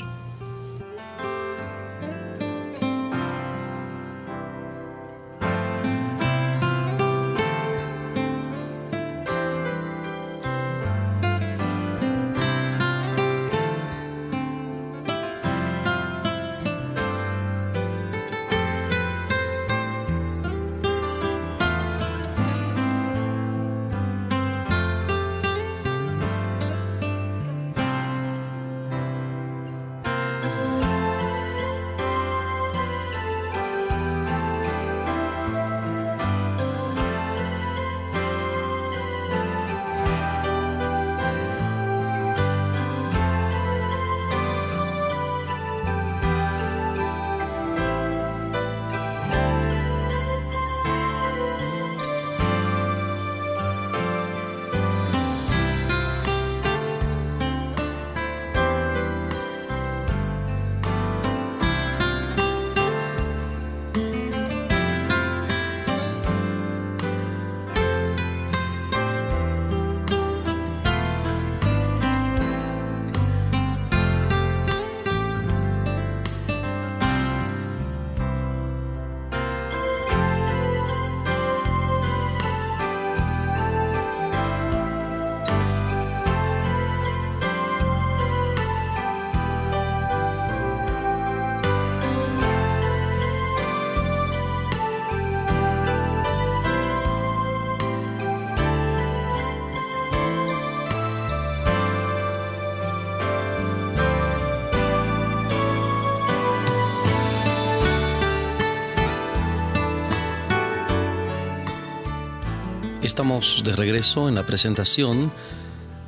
Estamos 113.09 113.63
de 113.65 113.75
regreso 113.75 114.29
en 114.29 114.35
la 114.35 114.45
presentación 114.45 115.31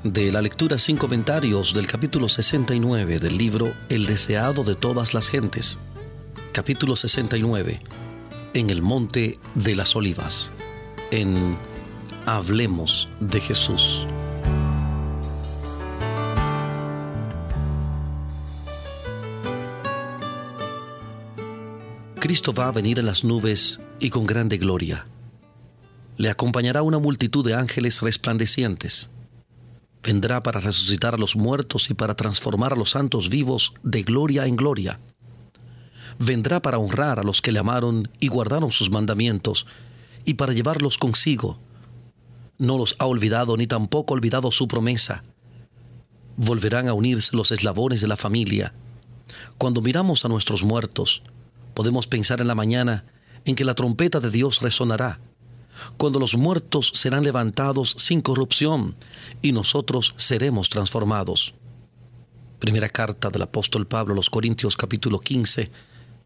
de 0.04 0.32
la 0.32 0.40
lectura 0.40 0.78
sin 0.78 0.98
comentarios 0.98 1.74
del 1.74 1.88
capítulo 1.88 2.30
69 2.30 3.18
del 3.18 3.40
libro 3.40 3.74
El 3.90 4.06
deseado 4.06 4.64
de 4.64 4.76
todas 4.76 5.16
las 5.16 5.28
gentes. 5.28 5.80
Capítulo 6.52 6.96
69. 6.96 7.80
En 8.54 8.70
el 8.70 8.84
monte 8.84 9.40
de 9.56 9.76
las 9.76 9.96
olivas. 9.96 10.52
En 11.10 11.58
Hablemos 12.28 13.10
de 13.20 13.42
Jesús. 13.42 14.06
Cristo 22.20 22.54
va 22.54 22.68
a 22.68 22.72
venir 22.72 23.00
en 23.00 23.08
las 23.08 23.24
nubes 23.24 23.82
y 24.00 24.12
con 24.12 24.28
grande 24.28 24.60
gloria 24.60 25.08
le 26.18 26.30
acompañará 26.30 26.82
una 26.82 27.00
multitud 27.00 27.46
de 27.46 27.56
ángeles 27.56 28.02
resplandecientes. 28.02 29.10
Vendrá 30.04 30.42
para 30.42 30.60
resucitar 30.60 31.14
a 31.14 31.18
los 31.18 31.36
muertos 31.36 31.90
y 31.90 31.94
para 31.94 32.16
transformar 32.16 32.74
a 32.74 32.76
los 32.76 32.92
santos 32.92 33.30
vivos 33.30 33.74
de 33.84 34.04
gloria 34.04 34.46
en 34.46 34.56
gloria. 34.56 35.00
Vendrá 36.18 36.62
para 36.62 36.80
honrar 36.80 37.20
a 37.20 37.24
los 37.24 37.42
que 37.42 37.52
le 37.52 37.60
amaron 37.60 38.10
y 38.20 38.28
guardaron 38.28 38.72
sus 38.72 38.92
mandamientos, 38.92 39.68
y 40.26 40.36
para 40.36 40.54
llevarlos 40.54 40.98
consigo. 40.98 41.60
No 42.58 42.78
los 42.78 42.96
ha 43.00 43.06
olvidado 43.06 43.58
ni 43.58 43.68
tampoco 43.68 44.14
olvidado 44.14 44.52
su 44.52 44.68
promesa. 44.68 45.24
Volverán 46.36 46.88
a 46.88 46.94
unirse 46.94 47.36
los 47.36 47.52
eslabones 47.52 48.02
de 48.02 48.08
la 48.08 48.18
familia. 48.18 48.74
Cuando 49.58 49.82
miramos 49.82 50.26
a 50.26 50.30
nuestros 50.30 50.64
muertos, 50.64 51.24
podemos 51.74 52.08
pensar 52.08 52.42
en 52.42 52.48
la 52.48 52.56
mañana 52.56 53.06
en 53.46 53.56
que 53.56 53.66
la 53.66 53.76
trompeta 53.76 54.20
de 54.20 54.30
Dios 54.30 54.62
resonará 54.62 55.20
cuando 55.98 56.20
los 56.20 56.38
muertos 56.38 56.92
serán 56.96 57.24
levantados 57.24 57.96
sin 57.98 58.22
corrupción 58.22 58.96
y 59.42 59.52
nosotros 59.52 60.14
seremos 60.18 60.70
transformados. 60.70 61.54
Primera 62.60 62.90
carta 62.90 63.30
del 63.30 63.42
apóstol 63.44 63.88
Pablo 63.88 64.14
a 64.14 64.16
los 64.16 64.30
Corintios 64.30 64.78
capítulo 64.78 65.20
15, 65.20 65.72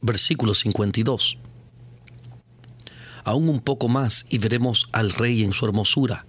versículo 0.01 0.53
52. 0.53 1.37
Aún 3.23 3.49
un 3.49 3.59
poco 3.59 3.87
más 3.87 4.25
y 4.29 4.37
veremos 4.37 4.87
al 4.91 5.11
Rey 5.11 5.43
en 5.43 5.53
su 5.53 5.65
hermosura. 5.65 6.25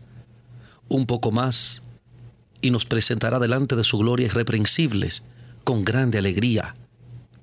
Un 0.88 1.06
poco 1.06 1.30
más 1.30 1.82
y 2.62 2.70
nos 2.70 2.86
presentará 2.86 3.38
delante 3.38 3.76
de 3.76 3.84
su 3.84 3.98
gloria 3.98 4.26
irreprensibles 4.26 5.24
con 5.64 5.84
grande 5.84 6.18
alegría. 6.18 6.74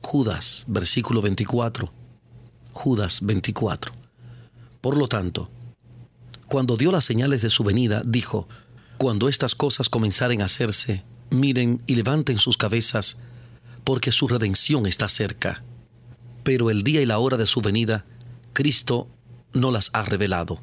Judas, 0.02 0.66
versículo 0.68 1.22
24. 1.22 1.92
Judas 2.72 3.20
24. 3.22 3.92
Por 4.82 4.98
lo 4.98 5.08
tanto, 5.08 5.50
cuando 6.48 6.78
dio 6.78 6.92
las 6.92 7.06
señales 7.06 7.42
de 7.42 7.50
su 7.50 7.64
venida, 7.64 8.02
dijo, 8.06 8.48
Cuando 8.98 9.30
estas 9.30 9.56
cosas 9.56 9.90
comenzaren 9.90 10.42
a 10.42 10.46
hacerse, 10.46 11.04
miren 11.30 11.82
y 11.88 11.96
levanten 11.96 12.40
sus 12.40 12.58
cabezas, 12.58 13.18
porque 13.84 14.12
su 14.12 14.28
redención 14.28 14.86
está 14.86 15.10
cerca. 15.10 15.64
Pero 16.44 16.70
el 16.70 16.84
día 16.84 17.02
y 17.02 17.06
la 17.06 17.20
hora 17.20 17.38
de 17.38 17.48
su 17.48 17.62
venida, 17.62 18.06
Cristo 18.54 19.08
no 19.54 19.72
las 19.72 19.90
ha 19.94 20.04
revelado. 20.04 20.60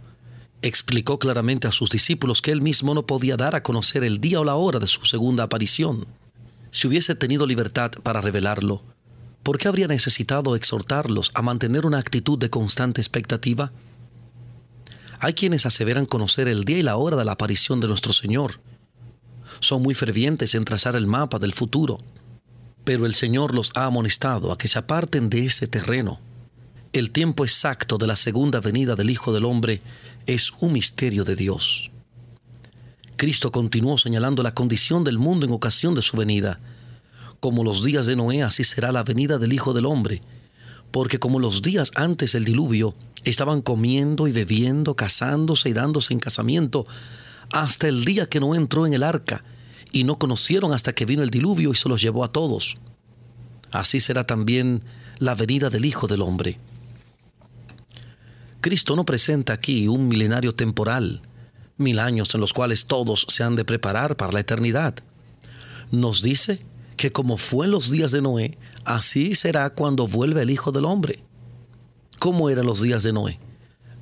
Explicó 0.63 1.19
claramente 1.19 1.69
a 1.69 1.73
sus 1.73 1.91
discípulos 1.91 2.43
que 2.43 2.53
él 2.53 2.61
mismo 2.61 2.95
no 2.95 3.07
podía 3.07 3.37
dar 3.37 3.55
a 3.55 3.63
conocer 3.63 4.05
el 4.05 4.21
día 4.21 4.41
o 4.41 4.45
la 4.45 4.57
hora 4.57 4.79
de 4.79 4.87
su 4.87 5.05
segunda 5.07 5.45
aparición. 5.45 6.07
Si 6.71 6.87
hubiese 6.87 7.15
tenido 7.15 7.47
libertad 7.47 7.93
para 8.03 8.21
revelarlo, 8.21 8.83
¿por 9.43 9.59
qué 9.59 9.69
habría 9.69 9.89
necesitado 9.89 10.55
exhortarlos 10.55 11.31
a 11.35 11.43
mantener 11.43 11.87
una 11.87 11.99
actitud 11.99 12.39
de 12.39 12.51
constante 12.51 13.01
expectativa? 13.01 13.73
Hay 15.23 15.35
quienes 15.35 15.67
aseveran 15.67 16.07
conocer 16.07 16.49
el 16.49 16.65
día 16.65 16.79
y 16.79 16.83
la 16.83 16.97
hora 16.97 17.15
de 17.15 17.27
la 17.27 17.33
aparición 17.33 17.79
de 17.81 17.89
nuestro 17.89 18.15
Señor. 18.15 18.61
Son 19.61 19.83
muy 19.83 19.95
fervientes 19.95 20.55
en 20.55 20.65
trazar 20.65 20.97
el 20.97 21.07
mapa 21.07 21.39
del 21.39 21.53
futuro, 21.53 21.99
pero 22.85 23.05
el 23.05 23.15
Señor 23.15 23.55
los 23.55 23.71
ha 23.75 23.85
amonestado 23.85 24.51
a 24.51 24.57
que 24.57 24.67
se 24.67 24.79
aparten 24.79 25.29
de 25.29 25.45
ese 25.45 25.67
terreno. 25.67 26.21
El 26.95 27.11
tiempo 27.11 27.45
exacto 27.45 27.99
de 27.99 28.07
la 28.07 28.17
segunda 28.17 28.61
venida 28.61 28.97
del 28.97 29.11
Hijo 29.11 29.35
del 29.35 29.45
Hombre 29.45 29.83
es 30.25 30.53
un 30.61 30.73
misterio 30.73 31.25
de 31.25 31.37
Dios. 31.37 31.91
Cristo 33.17 33.53
continuó 33.53 33.99
señalando 33.99 34.43
la 34.43 34.53
condición 34.53 35.05
del 35.05 35.19
mundo 35.19 35.45
en 35.45 35.53
ocasión 35.53 35.95
de 35.95 36.01
su 36.01 36.17
venida. 36.17 36.59
Como 37.41 37.63
los 37.63 37.85
días 37.85 38.07
de 38.07 38.17
Noé, 38.17 38.43
así 38.43 38.65
será 38.65 38.91
la 38.91 39.05
venida 39.05 39.37
del 39.37 39.53
Hijo 39.53 39.75
del 39.75 39.85
Hombre, 39.85 40.23
porque 40.91 41.19
como 41.19 41.39
los 41.39 41.61
días 41.61 41.93
antes 41.95 42.33
del 42.33 42.47
diluvio, 42.47 42.95
Estaban 43.25 43.63
comiendo 43.63 44.29
y 44.29 44.33
bebiendo, 44.33 44.97
casándose 44.97 45.69
y 45.69 45.73
dándose 45.73 46.13
en 46.13 46.21
casamiento, 46.21 46.87
hasta 47.53 47.89
el 47.89 48.05
día 48.05 48.29
que 48.29 48.41
no 48.41 48.55
entró 48.55 48.87
en 48.87 48.95
el 48.95 49.03
arca, 49.03 49.45
y 49.93 50.05
no 50.05 50.19
conocieron 50.19 50.73
hasta 50.73 50.95
que 50.95 51.05
vino 51.05 51.23
el 51.23 51.31
diluvio 51.31 51.73
y 51.73 51.77
se 51.77 51.89
los 51.89 52.01
llevó 52.01 52.25
a 52.25 52.33
todos. 52.33 52.79
Así 53.73 54.01
será 54.01 54.25
también 54.25 54.83
la 55.19 55.35
venida 55.35 55.71
del 55.71 55.85
Hijo 55.85 56.07
del 56.07 56.23
Hombre. 56.23 56.59
Cristo 58.61 58.95
no 58.95 59.05
presenta 59.05 59.53
aquí 59.53 59.89
un 59.89 60.09
milenario 60.09 60.55
temporal, 60.55 61.23
mil 61.77 61.99
años 61.99 62.35
en 62.35 62.41
los 62.41 62.53
cuales 62.53 62.87
todos 62.87 63.27
se 63.29 63.43
han 63.43 63.57
de 63.57 63.65
preparar 63.65 64.17
para 64.17 64.33
la 64.33 64.41
eternidad. 64.41 64.95
Nos 65.91 66.23
dice 66.23 66.65
que 66.97 67.11
como 67.11 67.39
fue 67.39 67.67
en 67.67 67.73
los 67.73 67.91
días 67.91 68.13
de 68.13 68.23
Noé, 68.23 68.59
así 68.85 69.35
será 69.35 69.71
cuando 69.71 70.07
vuelva 70.07 70.43
el 70.43 70.51
Hijo 70.51 70.73
del 70.73 70.85
Hombre. 70.85 71.25
¿Cómo 72.21 72.51
eran 72.51 72.67
los 72.67 72.83
días 72.83 73.03
de 73.03 73.15
Noé? 73.15 73.41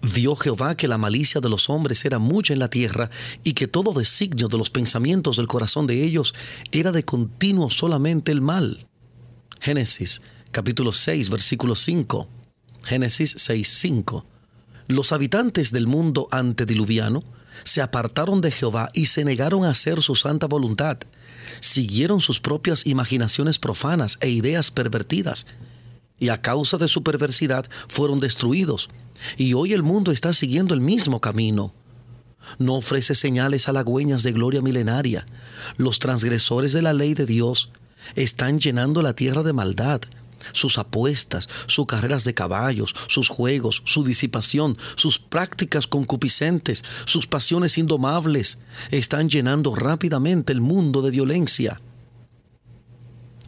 Vio 0.03 0.35
Jehová 0.35 0.77
que 0.77 0.89
la 0.89 0.99
malicia 0.99 1.41
de 1.41 1.49
los 1.49 1.71
hombres 1.71 2.05
era 2.05 2.19
mucha 2.19 2.53
en 2.53 2.59
la 2.59 2.69
tierra 2.69 3.11
y 3.45 3.53
que 3.53 3.69
todo 3.69 3.93
designio 3.93 4.49
de 4.49 4.59
los 4.59 4.71
pensamientos 4.71 5.37
del 5.37 5.47
corazón 5.47 5.87
de 5.87 6.03
ellos 6.03 6.35
era 6.73 6.91
de 6.91 7.05
continuo 7.05 7.71
solamente 7.71 8.33
el 8.33 8.41
mal. 8.41 8.89
Génesis 9.61 10.21
capítulo 10.51 10.93
6 10.93 11.31
versículo 11.31 11.77
5. 11.77 12.29
Génesis 12.83 13.37
6, 13.39 13.69
5. 13.69 14.27
Los 14.89 15.13
habitantes 15.13 15.71
del 15.71 15.87
mundo 15.87 16.27
antediluviano 16.33 17.23
se 17.63 17.83
apartaron 17.83 18.41
de 18.41 18.51
Jehová 18.51 18.91
y 18.95 19.07
se 19.07 19.25
negaron 19.25 19.65
a 19.65 19.71
hacer 19.71 20.03
su 20.03 20.17
santa 20.17 20.49
voluntad. 20.49 20.99
Siguieron 21.61 22.21
sus 22.21 22.41
propias 22.41 22.85
imaginaciones 22.85 23.61
profanas 23.61 24.19
e 24.21 24.29
ideas 24.29 24.73
pervertidas 24.73 25.47
y 26.19 26.31
a 26.31 26.41
causa 26.41 26.79
de 26.79 26.89
su 26.89 27.03
perversidad 27.03 27.69
fueron 27.89 28.21
destruidos. 28.21 28.89
Y 29.37 29.55
hoy 29.55 29.73
el 29.73 29.83
mundo 29.83 30.13
está 30.13 30.33
siguiendo 30.33 30.75
el 30.75 30.81
mismo 30.81 31.21
camino. 31.21 31.75
No 32.59 32.77
ofrece 32.77 33.15
señales 33.15 33.69
halagüeñas 33.69 34.23
de 34.23 34.33
gloria 34.33 34.63
milenaria. 34.63 35.27
Los 35.77 35.99
transgresores 35.99 36.73
de 36.73 36.83
la 36.83 36.93
ley 36.93 37.15
de 37.15 37.27
Dios 37.27 37.71
están 38.15 38.59
llenando 38.59 39.03
la 39.03 39.15
tierra 39.15 39.43
de 39.43 39.53
maldad. 39.53 40.01
Sus 40.53 40.79
apuestas, 40.79 41.49
sus 41.67 41.87
carreras 41.87 42.25
de 42.25 42.33
caballos, 42.33 42.95
sus 43.09 43.29
juegos, 43.29 43.83
su 43.85 44.05
disipación, 44.05 44.79
sus 44.95 45.19
prácticas 45.19 45.87
concupiscentes, 45.87 46.85
sus 47.05 47.27
pasiones 47.27 47.77
indomables, 47.77 48.59
están 48.91 49.29
llenando 49.29 49.75
rápidamente 49.75 50.53
el 50.53 50.61
mundo 50.61 51.03
de 51.03 51.11
violencia. 51.11 51.81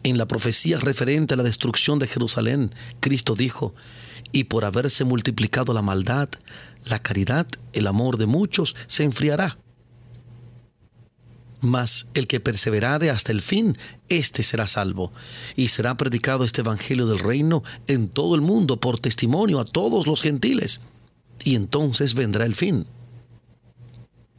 En 0.02 0.16
la 0.16 0.26
profecía 0.26 0.78
referente 0.78 1.34
a 1.34 1.36
la 1.36 1.42
destrucción 1.42 1.98
de 1.98 2.06
Jerusalén, 2.06 2.74
Cristo 3.00 3.34
dijo, 3.34 3.74
y 4.32 4.44
por 4.44 4.64
haberse 4.64 5.04
multiplicado 5.04 5.74
la 5.74 5.82
maldad, 5.82 6.28
la 6.86 7.00
caridad, 7.00 7.46
el 7.72 7.86
amor 7.86 8.16
de 8.16 8.26
muchos 8.26 8.74
se 8.86 9.04
enfriará. 9.04 9.58
Mas 11.60 12.06
el 12.14 12.26
que 12.26 12.40
perseverare 12.40 13.10
hasta 13.10 13.32
el 13.32 13.42
fin, 13.42 13.76
éste 14.08 14.42
será 14.42 14.66
salvo, 14.66 15.12
y 15.56 15.68
será 15.68 15.96
predicado 15.98 16.44
este 16.44 16.62
Evangelio 16.62 17.06
del 17.06 17.18
reino 17.18 17.62
en 17.86 18.08
todo 18.08 18.34
el 18.34 18.40
mundo 18.40 18.80
por 18.80 18.98
testimonio 18.98 19.60
a 19.60 19.66
todos 19.66 20.06
los 20.06 20.22
gentiles, 20.22 20.80
y 21.44 21.56
entonces 21.56 22.14
vendrá 22.14 22.46
el 22.46 22.54
fin. 22.54 22.86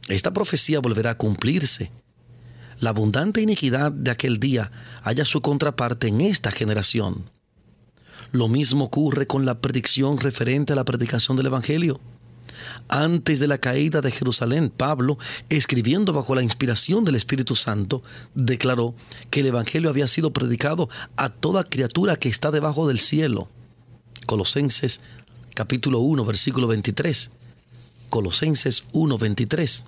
Esta 0.08 0.32
profecía 0.32 0.80
volverá 0.80 1.10
a 1.10 1.18
cumplirse 1.18 1.92
la 2.82 2.90
abundante 2.90 3.40
iniquidad 3.40 3.92
de 3.92 4.10
aquel 4.10 4.40
día 4.40 4.72
haya 5.04 5.24
su 5.24 5.40
contraparte 5.40 6.08
en 6.08 6.20
esta 6.20 6.50
generación. 6.50 7.30
Lo 8.32 8.48
mismo 8.48 8.86
ocurre 8.86 9.28
con 9.28 9.46
la 9.46 9.60
predicción 9.60 10.18
referente 10.18 10.72
a 10.72 10.76
la 10.76 10.84
predicación 10.84 11.36
del 11.36 11.46
Evangelio. 11.46 12.00
Antes 12.88 13.38
de 13.38 13.46
la 13.46 13.58
caída 13.58 14.00
de 14.00 14.10
Jerusalén, 14.10 14.68
Pablo, 14.68 15.16
escribiendo 15.48 16.12
bajo 16.12 16.34
la 16.34 16.42
inspiración 16.42 17.04
del 17.04 17.14
Espíritu 17.14 17.54
Santo, 17.54 18.02
declaró 18.34 18.96
que 19.30 19.40
el 19.40 19.46
Evangelio 19.46 19.88
había 19.88 20.08
sido 20.08 20.32
predicado 20.32 20.88
a 21.14 21.28
toda 21.28 21.62
criatura 21.62 22.16
que 22.16 22.28
está 22.28 22.50
debajo 22.50 22.88
del 22.88 22.98
cielo. 22.98 23.48
Colosenses 24.26 25.00
capítulo 25.54 26.00
1, 26.00 26.24
versículo 26.24 26.66
23. 26.66 27.30
Colosenses 28.10 28.82
1, 28.92 29.18
23. 29.18 29.84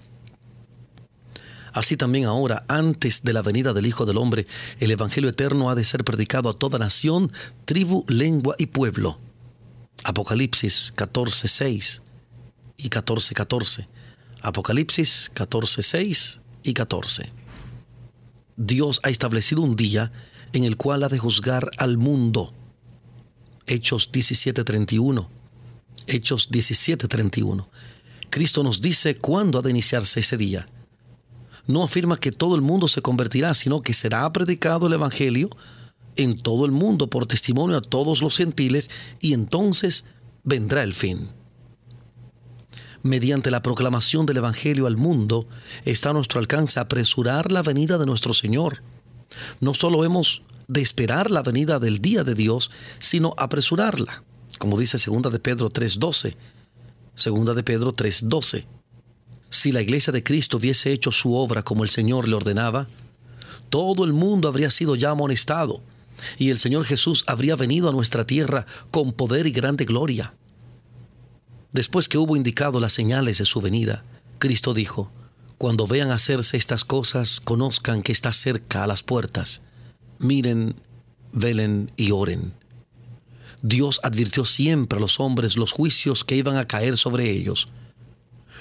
Así 1.75 1.97
también 1.97 2.27
ahora, 2.27 2.65
antes 2.69 3.25
de 3.25 3.33
la 3.33 3.43
venida 3.43 3.73
del 3.73 3.87
Hijo 3.87 4.07
del 4.07 4.17
Hombre, 4.17 4.47
el 4.79 4.93
Evangelio 4.93 5.29
eterno 5.29 5.71
ha 5.71 5.75
de 5.75 5.85
ser 5.85 6.05
predicado 6.05 6.49
a 6.49 6.57
toda 6.57 6.79
nación, 6.79 7.33
tribu, 7.65 8.05
lengua 8.07 8.55
y 8.59 8.67
pueblo. 8.67 9.19
Apocalipsis 10.05 10.95
14.6 10.97 12.01
y 12.77 12.91
14.14. 12.91 13.89
Apocalipsis 14.41 15.33
14, 15.35 15.83
6 15.83 16.41
y 16.63 16.75
14. 16.75 17.33
Dios 18.57 19.01
ha 19.03 19.11
establecido 19.11 19.61
un 19.61 19.75
día 19.75 20.13
en 20.53 20.63
el 20.63 20.77
cual 20.77 21.03
ha 21.03 21.09
de 21.09 21.19
juzgar 21.19 21.71
al 21.79 21.99
mundo. 21.99 22.55
Hechos 23.67 24.13
17:31. 24.13 25.29
Hechos 26.07 26.51
17:31. 26.53 27.67
Cristo 28.31 28.63
nos 28.63 28.81
dice 28.81 29.17
cuándo 29.17 29.59
ha 29.59 29.63
de 29.63 29.71
iniciarse 29.71 30.21
ese 30.21 30.37
día. 30.37 30.69
No 31.67 31.83
afirma 31.83 32.19
que 32.19 32.33
todo 32.33 32.55
el 32.55 32.61
mundo 32.61 32.89
se 32.89 33.03
convertirá, 33.03 33.55
sino 33.55 33.83
que 33.83 33.95
será 33.95 34.31
predicado 34.33 34.87
el 34.87 34.93
Evangelio 34.93 35.51
en 36.17 36.39
todo 36.39 36.67
el 36.67 36.73
mundo 36.73 37.09
por 37.09 37.27
testimonio 37.27 37.77
a 37.77 37.83
todos 37.83 38.23
los 38.23 38.37
gentiles 38.37 38.91
y 39.21 39.33
entonces 39.33 40.05
vendrá 40.43 40.83
el 40.83 40.95
fin. 40.95 41.31
Mediante 43.03 43.51
la 43.51 43.63
proclamación 43.63 44.25
del 44.25 44.39
Evangelio 44.39 44.87
al 44.87 44.97
mundo 44.97 45.47
está 45.85 46.11
a 46.11 46.13
nuestro 46.13 46.41
alcance 46.41 46.81
apresurar 46.81 47.53
la 47.53 47.63
venida 47.63 47.99
de 47.99 48.07
nuestro 48.07 48.33
Señor. 48.33 48.83
No 49.61 49.75
solo 49.75 50.05
hemos 50.05 50.43
de 50.69 50.81
esperar 50.81 51.31
la 51.31 51.43
venida 51.43 51.79
del 51.79 51.99
día 51.99 52.25
de 52.25 52.35
Dios, 52.35 52.71
sino 52.99 53.35
apresurarla, 53.37 54.23
como 54.59 54.79
dice 54.79 54.97
2 54.99 55.33
de 55.33 55.39
Pedro 55.39 55.69
3:12. 55.71 56.37
Segunda 57.15 57.53
de 57.53 57.63
Pedro 57.63 57.93
3:12. 57.93 58.67
Si 59.55 59.71
la 59.71 59.81
iglesia 59.81 60.13
de 60.13 60.25
Cristo 60.25 60.57
hubiese 60.57 60.91
hecho 60.91 61.13
su 61.13 61.37
obra 61.37 61.63
como 61.63 61.85
el 61.85 61.89
Señor 61.89 62.27
le 62.27 62.35
ordenaba, 62.35 62.89
todo 63.71 64.05
el 64.05 64.13
mundo 64.13 64.49
habría 64.49 64.69
sido 64.69 64.97
ya 64.97 65.11
amonestado, 65.11 65.81
y 66.39 66.51
el 66.51 66.59
Señor 66.59 66.85
Jesús 66.85 67.23
habría 67.29 67.55
venido 67.55 67.89
a 67.89 67.93
nuestra 67.93 68.27
tierra 68.27 68.67
con 68.91 69.13
poder 69.13 69.47
y 69.47 69.53
grande 69.53 69.85
gloria. 69.85 70.35
Después 71.73 72.09
que 72.09 72.19
hubo 72.19 72.35
indicado 72.35 72.81
las 72.81 72.95
señales 72.95 73.39
de 73.39 73.45
su 73.45 73.61
venida, 73.61 74.03
Cristo 74.41 74.75
dijo, 74.75 75.13
Cuando 75.57 75.87
vean 75.87 76.11
hacerse 76.11 76.57
estas 76.57 76.85
cosas, 76.85 77.39
conozcan 77.39 78.03
que 78.03 78.11
está 78.11 78.33
cerca 78.33 78.83
a 78.83 78.89
las 78.89 79.05
puertas. 79.05 79.63
Miren, 80.19 80.75
velen 81.33 81.93
y 81.97 82.11
oren. 82.11 82.55
Dios 83.63 84.01
advirtió 84.03 84.47
siempre 84.47 84.99
a 84.99 85.01
los 85.01 85.21
hombres 85.21 85.57
los 85.57 85.71
juicios 85.71 86.25
que 86.25 86.35
iban 86.35 86.57
a 86.57 86.67
caer 86.67 86.97
sobre 86.97 87.31
ellos. 87.31 87.69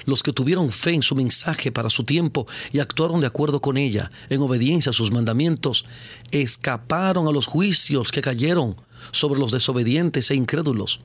Los 0.06 0.24
que 0.24 0.34
tuvieron 0.34 0.72
fe 0.72 0.92
en 0.92 1.02
su 1.02 1.16
mensaje 1.16 1.72
para 1.72 1.90
su 1.90 2.04
tiempo 2.04 2.48
y 2.72 2.80
actuaron 2.80 3.22
de 3.22 3.28
acuerdo 3.28 3.62
con 3.62 3.78
ella, 3.78 4.12
en 4.30 4.42
obediencia 4.42 4.90
a 4.90 4.94
sus 4.94 5.12
mandamientos, 5.12 5.86
escaparon 6.32 7.28
a 7.28 7.32
los 7.32 7.46
juicios 7.46 8.12
que 8.12 8.22
cayeron 8.22 8.76
sobre 9.12 9.40
los 9.40 9.52
desobedientes 9.52 10.32
e 10.32 10.36
incrédulos. 10.36 11.02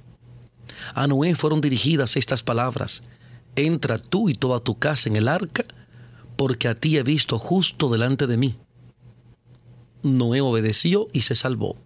A 0.94 1.06
Noé 1.06 1.34
fueron 1.34 1.60
dirigidas 1.60 2.16
estas 2.16 2.42
palabras, 2.42 3.02
entra 3.56 3.98
tú 3.98 4.28
y 4.28 4.34
toda 4.34 4.60
tu 4.60 4.78
casa 4.78 5.08
en 5.08 5.16
el 5.16 5.28
arca, 5.28 5.64
porque 6.36 6.68
a 6.68 6.74
ti 6.74 6.96
he 6.96 7.02
visto 7.02 7.38
justo 7.38 7.88
delante 7.88 8.26
de 8.26 8.36
mí. 8.36 8.56
Noé 10.02 10.40
obedeció 10.40 11.08
y 11.12 11.22
se 11.22 11.34
salvó. 11.34 11.76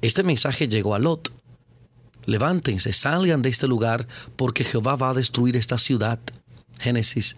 Este 0.00 0.22
mensaje 0.22 0.68
llegó 0.68 0.94
a 0.94 0.98
Lot. 0.98 1.32
Levántense, 2.26 2.92
salgan 2.92 3.42
de 3.42 3.50
este 3.50 3.66
lugar, 3.66 4.06
porque 4.36 4.64
Jehová 4.64 4.96
va 4.96 5.10
a 5.10 5.14
destruir 5.14 5.56
esta 5.56 5.78
ciudad. 5.78 6.18
Génesis 6.78 7.36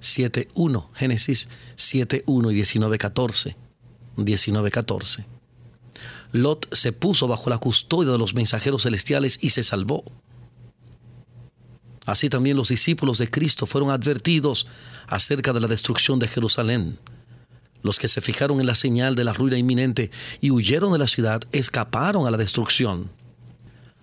7.1, 0.00 0.88
Génesis 0.94 1.48
7.1 1.76 2.52
y 2.52 2.60
19.14. 2.60 3.56
19.14. 4.16 5.24
Lot 6.32 6.74
se 6.74 6.92
puso 6.92 7.28
bajo 7.28 7.48
la 7.48 7.58
custodia 7.58 8.12
de 8.12 8.18
los 8.18 8.34
mensajeros 8.34 8.82
celestiales 8.82 9.38
y 9.40 9.50
se 9.50 9.62
salvó. 9.62 10.04
Así 12.06 12.28
también 12.28 12.56
los 12.56 12.68
discípulos 12.68 13.18
de 13.18 13.30
Cristo 13.30 13.66
fueron 13.66 13.90
advertidos 13.90 14.66
acerca 15.06 15.52
de 15.52 15.60
la 15.60 15.68
destrucción 15.68 16.18
de 16.18 16.28
Jerusalén. 16.28 16.98
Los 17.82 17.98
que 17.98 18.08
se 18.08 18.20
fijaron 18.20 18.60
en 18.60 18.66
la 18.66 18.74
señal 18.74 19.14
de 19.14 19.24
la 19.24 19.32
ruina 19.32 19.56
inminente 19.56 20.10
y 20.40 20.50
huyeron 20.50 20.92
de 20.92 20.98
la 20.98 21.08
ciudad 21.08 21.42
escaparon 21.52 22.26
a 22.26 22.30
la 22.30 22.36
destrucción. 22.36 23.10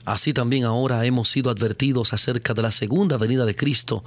Así 0.06 0.34
también 0.34 0.64
ahora 0.64 1.06
hemos 1.06 1.30
sido 1.30 1.50
advertidos 1.50 2.14
acerca 2.14 2.54
de 2.54 2.62
la 2.62 2.72
segunda 2.72 3.18
venida 3.18 3.46
de 3.46 3.56
Cristo 3.56 4.04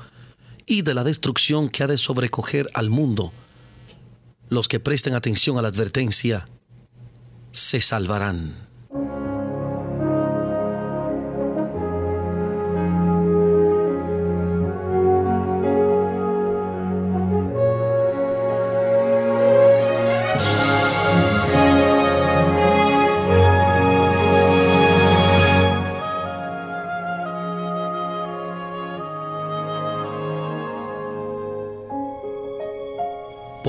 y 0.67 0.83
de 0.83 0.95
la 0.95 1.05
destrucción 1.05 1.69
que 1.69 1.85
ha 1.85 1.87
de 1.87 1.99
sobrecoger 1.99 2.69
al 2.75 2.91
mundo. 2.91 3.33
Los 4.49 4.69
que 4.69 4.81
presten 4.81 5.15
atención 5.15 5.59
a 5.59 5.63
la 5.63 5.69
advertencia 5.69 6.47
se 7.53 7.81
salvarán. 7.81 8.69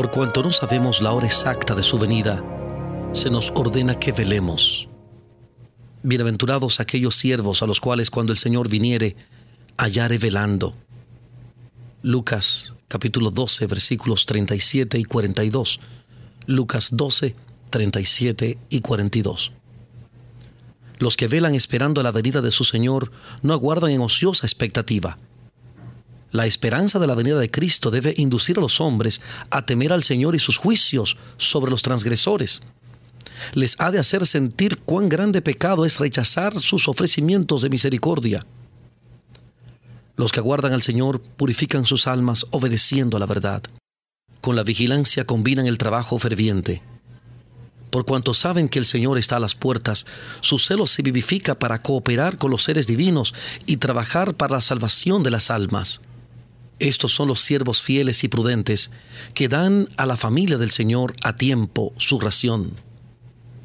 Por 0.06 0.14
cuanto 0.14 0.44
no 0.44 0.52
sabemos 0.52 1.02
la 1.02 1.14
hora 1.14 1.26
exacta 1.26 1.74
de 1.74 1.82
su 1.82 1.98
venida, 1.98 2.44
se 3.12 3.32
nos 3.32 3.52
ordena 3.56 3.98
que 3.98 4.12
velemos. 4.12 4.88
Bienaventurados 6.04 6.80
aquellos 6.80 7.16
siervos 7.16 7.64
a 7.64 7.66
los 7.66 7.80
cuales 7.80 8.12
cuando 8.12 8.32
el 8.32 8.38
Señor 8.38 8.70
viniere, 8.70 9.16
hallare 9.78 10.20
velando. 10.20 10.76
Lucas 12.04 12.76
capítulo 12.88 13.32
12 13.32 13.66
versículos 13.66 14.28
37 14.28 15.00
y 15.00 15.06
42. 15.06 15.80
Lucas 16.46 16.90
12, 16.92 17.36
37 17.72 18.60
y 18.70 18.82
42. 18.82 19.54
Los 21.00 21.18
que 21.18 21.28
velan 21.28 21.56
esperando 21.56 22.04
la 22.04 22.12
venida 22.12 22.44
de 22.44 22.52
su 22.52 22.64
Señor 22.64 23.12
no 23.42 23.54
aguardan 23.54 23.90
en 23.90 24.02
ociosa 24.02 24.46
expectativa. 24.46 25.18
La 26.36 26.46
esperanza 26.46 27.00
de 27.00 27.08
la 27.08 27.16
venida 27.16 27.40
de 27.40 27.50
Cristo 27.50 27.92
debe 27.92 28.14
inducir 28.18 28.58
a 28.58 28.62
los 28.62 28.82
hombres 28.82 29.22
a 29.52 29.66
temer 29.66 29.94
al 29.94 30.04
Señor 30.04 30.36
y 30.36 30.40
sus 30.40 30.58
juicios 30.58 31.16
sobre 31.38 31.72
los 31.72 31.82
transgresores 31.82 32.62
les 33.54 33.80
ha 33.80 33.90
de 33.90 34.00
hacer 34.00 34.26
sentir 34.26 34.80
cuán 34.80 35.08
grande 35.08 35.42
pecado 35.42 35.86
es 35.86 35.98
rechazar 35.98 36.60
sus 36.60 36.90
ofrecimientos 36.90 37.62
de 37.62 37.70
misericordia. 37.70 38.46
Los 40.18 40.34
que 40.34 40.42
aguardan 40.42 40.74
al 40.74 40.84
Señor 40.84 41.22
purifican 41.22 41.86
sus 41.86 42.06
almas 42.06 42.46
obedeciendo 42.52 43.16
a 43.16 43.22
la 43.22 43.28
verdad. 43.28 43.64
Con 44.42 44.58
la 44.58 44.64
vigilancia 44.64 45.24
combinan 45.24 45.68
el 45.68 45.78
trabajo 45.78 46.20
ferviente. 46.20 46.82
Por 47.92 48.04
cuanto 48.04 48.34
saben 48.34 48.68
que 48.68 48.80
el 48.80 48.86
Señor 48.86 49.18
está 49.18 49.38
a 49.38 49.40
las 49.40 49.56
puertas, 49.56 50.06
su 50.42 50.60
celo 50.60 50.86
se 50.86 51.02
vivifica 51.02 51.58
para 51.58 51.82
cooperar 51.82 52.38
con 52.38 52.52
los 52.52 52.64
seres 52.64 52.88
divinos 52.88 53.34
y 53.66 53.78
trabajar 53.78 54.34
para 54.34 54.56
la 54.56 54.62
salvación 54.62 55.24
de 55.24 55.32
las 55.32 55.50
almas. 55.50 56.02
Estos 56.80 57.14
son 57.14 57.28
los 57.28 57.42
siervos 57.42 57.82
fieles 57.82 58.24
y 58.24 58.28
prudentes 58.28 58.92
que 59.34 59.48
dan 59.48 59.88
a 59.98 60.06
la 60.06 60.18
familia 60.18 60.58
del 60.58 60.72
Señor 60.72 61.16
a 61.24 61.38
tiempo 61.38 61.94
su 61.98 62.20
ración 62.20 62.74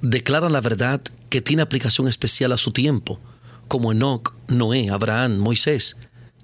declaran 0.02 0.52
la 0.52 0.60
verdad 0.60 1.00
que 1.28 1.40
tiene 1.40 1.62
aplicación 1.62 2.08
especial 2.08 2.52
a 2.52 2.56
su 2.56 2.72
tiempo, 2.72 3.20
como 3.68 3.92
Enoch, 3.92 4.34
Noé, 4.48 4.90
Abraham, 4.90 5.38
Moisés. 5.38 5.96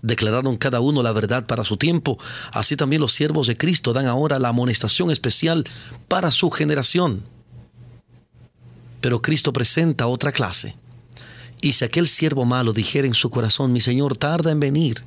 Declararon 0.02 0.57
cada 0.57 0.81
uno 0.81 1.02
la 1.02 1.12
verdad 1.12 1.46
para 1.46 1.64
su 1.64 1.76
tiempo, 1.76 2.18
así 2.52 2.76
también 2.76 3.00
los 3.00 3.12
siervos 3.12 3.46
de 3.46 3.57
Cristo 3.57 3.92
dan 3.92 4.07
ahora 4.07 4.38
la 4.38 4.48
amonestación 4.48 5.11
especial 5.11 5.64
para 6.07 6.31
su 6.31 6.50
generación. 6.50 7.24
Pero 9.00 9.22
Cristo 9.22 9.52
presenta 9.52 10.07
otra 10.07 10.33
clase. 10.33 10.76
Y 11.62 11.72
si 11.72 11.85
aquel 11.85 12.07
siervo 12.07 12.44
malo 12.44 12.72
dijera 12.72 13.07
en 13.07 13.14
su 13.14 13.31
corazón, 13.31 13.72
mi 13.72 13.81
Señor 13.81 14.16
tarda 14.16 14.52
en 14.52 14.61
venir, 14.61 15.05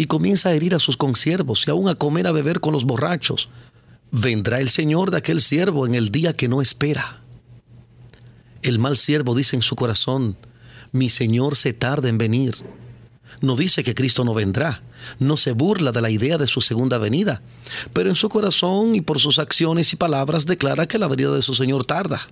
y 0.00 0.06
comienza 0.06 0.48
a 0.48 0.54
herir 0.54 0.74
a 0.74 0.80
sus 0.80 0.96
consiervos 0.96 1.64
y 1.66 1.70
aún 1.70 1.88
a 1.88 1.94
comer 1.94 2.26
a 2.26 2.32
beber 2.32 2.60
con 2.60 2.72
los 2.72 2.84
borrachos, 2.84 3.48
vendrá 4.10 4.60
el 4.60 4.70
Señor 4.70 5.10
de 5.10 5.18
aquel 5.18 5.40
siervo 5.40 5.86
en 5.86 5.94
el 5.94 6.10
día 6.10 6.32
que 6.34 6.48
no 6.48 6.60
espera 6.60 7.20
el 8.62 8.78
mal 8.78 8.96
siervo 8.96 9.34
dice 9.34 9.56
en 9.56 9.62
su 9.62 9.76
corazón, 9.76 10.36
mi 10.92 11.08
Señor 11.08 11.56
se 11.56 11.72
tarda 11.72 12.08
en 12.08 12.18
venir. 12.18 12.56
No 13.40 13.56
dice 13.56 13.82
que 13.82 13.94
Cristo 13.94 14.24
no 14.24 14.34
vendrá, 14.34 14.82
no 15.18 15.36
se 15.36 15.52
burla 15.52 15.92
de 15.92 16.02
la 16.02 16.10
idea 16.10 16.36
de 16.36 16.46
su 16.46 16.60
segunda 16.60 16.98
venida, 16.98 17.42
pero 17.94 18.10
en 18.10 18.16
su 18.16 18.28
corazón 18.28 18.94
y 18.94 19.00
por 19.00 19.18
sus 19.18 19.38
acciones 19.38 19.92
y 19.92 19.96
palabras 19.96 20.44
declara 20.44 20.86
que 20.86 20.98
la 20.98 21.08
venida 21.08 21.32
de 21.32 21.42
su 21.42 21.54
Señor 21.54 21.84
tarda. 21.84 22.28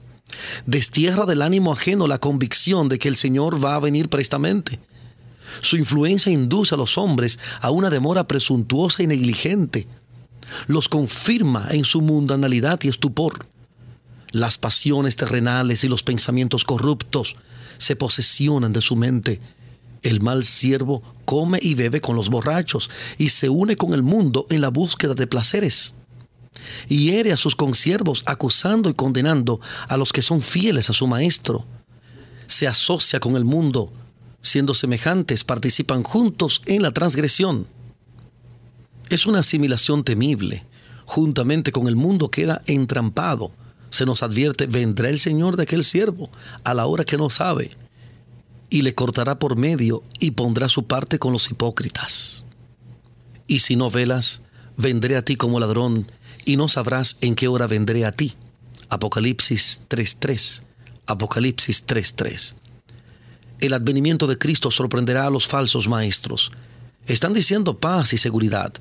Destierra 0.66 1.24
del 1.24 1.40
ánimo 1.40 1.72
ajeno 1.72 2.06
la 2.06 2.18
convicción 2.18 2.90
de 2.90 2.98
que 2.98 3.08
el 3.08 3.16
Señor 3.16 3.64
va 3.64 3.76
a 3.76 3.80
venir 3.80 4.10
prestamente. 4.10 4.78
Su 5.60 5.76
influencia 5.76 6.32
induce 6.32 6.74
a 6.74 6.78
los 6.78 6.98
hombres 6.98 7.38
a 7.60 7.70
una 7.70 7.90
demora 7.90 8.26
presuntuosa 8.26 9.02
y 9.02 9.06
negligente. 9.06 9.86
Los 10.66 10.88
confirma 10.88 11.68
en 11.70 11.84
su 11.84 12.00
mundanalidad 12.00 12.80
y 12.82 12.88
estupor. 12.88 13.46
Las 14.30 14.58
pasiones 14.58 15.16
terrenales 15.16 15.84
y 15.84 15.88
los 15.88 16.02
pensamientos 16.02 16.64
corruptos 16.64 17.36
se 17.78 17.96
posesionan 17.96 18.72
de 18.72 18.82
su 18.82 18.96
mente 18.96 19.40
El 20.02 20.20
mal 20.20 20.44
siervo 20.44 21.02
come 21.24 21.58
y 21.60 21.74
bebe 21.74 22.00
con 22.00 22.14
los 22.14 22.28
borrachos 22.28 22.88
y 23.18 23.30
se 23.30 23.48
une 23.48 23.76
con 23.76 23.94
el 23.94 24.02
mundo 24.02 24.46
en 24.50 24.60
la 24.60 24.68
búsqueda 24.68 25.14
de 25.14 25.26
placeres. 25.26 25.94
Hiere 26.86 27.32
a 27.32 27.36
sus 27.36 27.56
consiervos 27.56 28.22
acusando 28.26 28.88
y 28.90 28.94
condenando 28.94 29.60
a 29.88 29.96
los 29.96 30.12
que 30.12 30.22
son 30.22 30.40
fieles 30.40 30.88
a 30.88 30.92
su 30.92 31.06
maestro. 31.06 31.66
Se 32.46 32.66
asocia 32.66 33.20
con 33.20 33.36
el 33.36 33.44
mundo, 33.44 33.92
siendo 34.40 34.74
semejantes, 34.74 35.44
participan 35.44 36.02
juntos 36.02 36.62
en 36.66 36.82
la 36.82 36.92
transgresión. 36.92 37.66
Es 39.10 39.26
una 39.26 39.40
asimilación 39.40 40.04
temible. 40.04 40.64
Juntamente 41.04 41.72
con 41.72 41.88
el 41.88 41.96
mundo 41.96 42.30
queda 42.30 42.62
entrampado. 42.66 43.52
Se 43.90 44.04
nos 44.04 44.22
advierte, 44.22 44.66
vendrá 44.66 45.08
el 45.08 45.18
Señor 45.18 45.56
de 45.56 45.62
aquel 45.62 45.84
siervo 45.84 46.30
a 46.64 46.74
la 46.74 46.86
hora 46.86 47.04
que 47.04 47.16
no 47.16 47.30
sabe 47.30 47.70
y 48.70 48.82
le 48.82 48.94
cortará 48.94 49.38
por 49.38 49.56
medio 49.56 50.02
y 50.18 50.32
pondrá 50.32 50.68
su 50.68 50.84
parte 50.84 51.18
con 51.18 51.32
los 51.32 51.50
hipócritas. 51.50 52.44
Y 53.46 53.60
si 53.60 53.76
no 53.76 53.90
velas, 53.90 54.42
vendré 54.76 55.16
a 55.16 55.24
ti 55.24 55.36
como 55.36 55.60
ladrón, 55.60 56.06
y 56.44 56.56
no 56.56 56.68
sabrás 56.68 57.16
en 57.20 57.34
qué 57.34 57.48
hora 57.48 57.66
vendré 57.66 58.04
a 58.04 58.12
ti. 58.12 58.34
Apocalipsis 58.88 59.82
3.3. 59.88 60.62
Apocalipsis 61.06 61.86
3.3. 61.86 62.54
El 63.60 63.72
advenimiento 63.74 64.26
de 64.26 64.38
Cristo 64.38 64.70
sorprenderá 64.70 65.26
a 65.26 65.30
los 65.30 65.46
falsos 65.46 65.88
maestros. 65.88 66.52
Están 67.06 67.32
diciendo 67.32 67.78
paz 67.78 68.12
y 68.12 68.18
seguridad. 68.18 68.72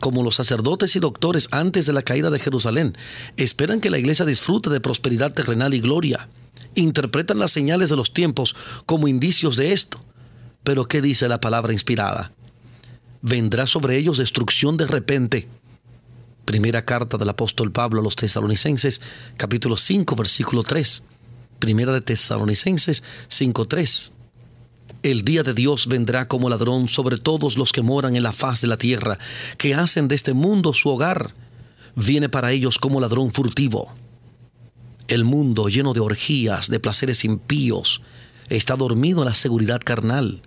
Como 0.00 0.24
los 0.24 0.34
sacerdotes 0.34 0.96
y 0.96 1.00
doctores 1.00 1.48
antes 1.52 1.86
de 1.86 1.92
la 1.92 2.02
caída 2.02 2.30
de 2.30 2.40
Jerusalén, 2.40 2.96
esperan 3.36 3.80
que 3.80 3.90
la 3.90 3.98
iglesia 3.98 4.24
disfrute 4.24 4.70
de 4.70 4.80
prosperidad 4.80 5.32
terrenal 5.32 5.74
y 5.74 5.80
gloria 5.80 6.28
interpretan 6.74 7.38
las 7.38 7.52
señales 7.52 7.90
de 7.90 7.96
los 7.96 8.12
tiempos 8.12 8.56
como 8.86 9.08
indicios 9.08 9.56
de 9.56 9.72
esto. 9.72 10.02
Pero 10.64 10.86
¿qué 10.86 11.02
dice 11.02 11.28
la 11.28 11.40
palabra 11.40 11.72
inspirada? 11.72 12.32
Vendrá 13.20 13.66
sobre 13.66 13.96
ellos 13.96 14.18
destrucción 14.18 14.76
de 14.76 14.86
repente. 14.86 15.48
Primera 16.44 16.84
carta 16.84 17.18
del 17.18 17.28
apóstol 17.28 17.72
Pablo 17.72 18.00
a 18.00 18.04
los 18.04 18.16
tesalonicenses, 18.16 19.00
capítulo 19.36 19.76
5, 19.76 20.16
versículo 20.16 20.62
3. 20.62 21.04
Primera 21.62 21.92
de 21.92 22.00
Tesalonicenses 22.00 23.04
5.3. 23.28 24.10
El 25.04 25.22
día 25.22 25.44
de 25.44 25.54
Dios 25.54 25.86
vendrá 25.86 26.26
como 26.26 26.48
ladrón 26.48 26.88
sobre 26.88 27.18
todos 27.18 27.56
los 27.56 27.70
que 27.70 27.82
moran 27.82 28.16
en 28.16 28.24
la 28.24 28.32
faz 28.32 28.62
de 28.62 28.66
la 28.66 28.76
tierra, 28.76 29.20
que 29.58 29.72
hacen 29.76 30.08
de 30.08 30.16
este 30.16 30.32
mundo 30.32 30.74
su 30.74 30.88
hogar. 30.88 31.36
Viene 31.94 32.28
para 32.28 32.50
ellos 32.50 32.78
como 32.78 32.98
ladrón 32.98 33.32
furtivo. 33.32 33.92
El 35.06 35.22
mundo 35.22 35.68
lleno 35.68 35.92
de 35.92 36.00
orgías, 36.00 36.68
de 36.68 36.80
placeres 36.80 37.24
impíos, 37.24 38.02
está 38.48 38.74
dormido 38.74 39.20
en 39.20 39.26
la 39.26 39.34
seguridad 39.34 39.80
carnal. 39.84 40.42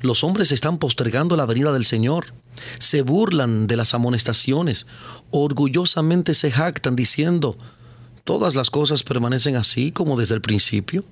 Los 0.00 0.22
hombres 0.22 0.52
están 0.52 0.78
postergando 0.78 1.36
la 1.36 1.44
venida 1.44 1.72
del 1.72 1.84
Señor. 1.84 2.34
Se 2.78 3.02
burlan 3.02 3.66
de 3.66 3.76
las 3.76 3.94
amonestaciones. 3.94 4.86
Orgullosamente 5.32 6.34
se 6.34 6.52
jactan 6.52 6.94
diciendo, 6.94 7.58
todas 8.24 8.54
las 8.54 8.70
cosas 8.70 9.02
permanecen 9.02 9.56
así 9.56 9.92
como 9.92 10.16
desde 10.16 10.34
el 10.34 10.40
principio. 10.40 11.04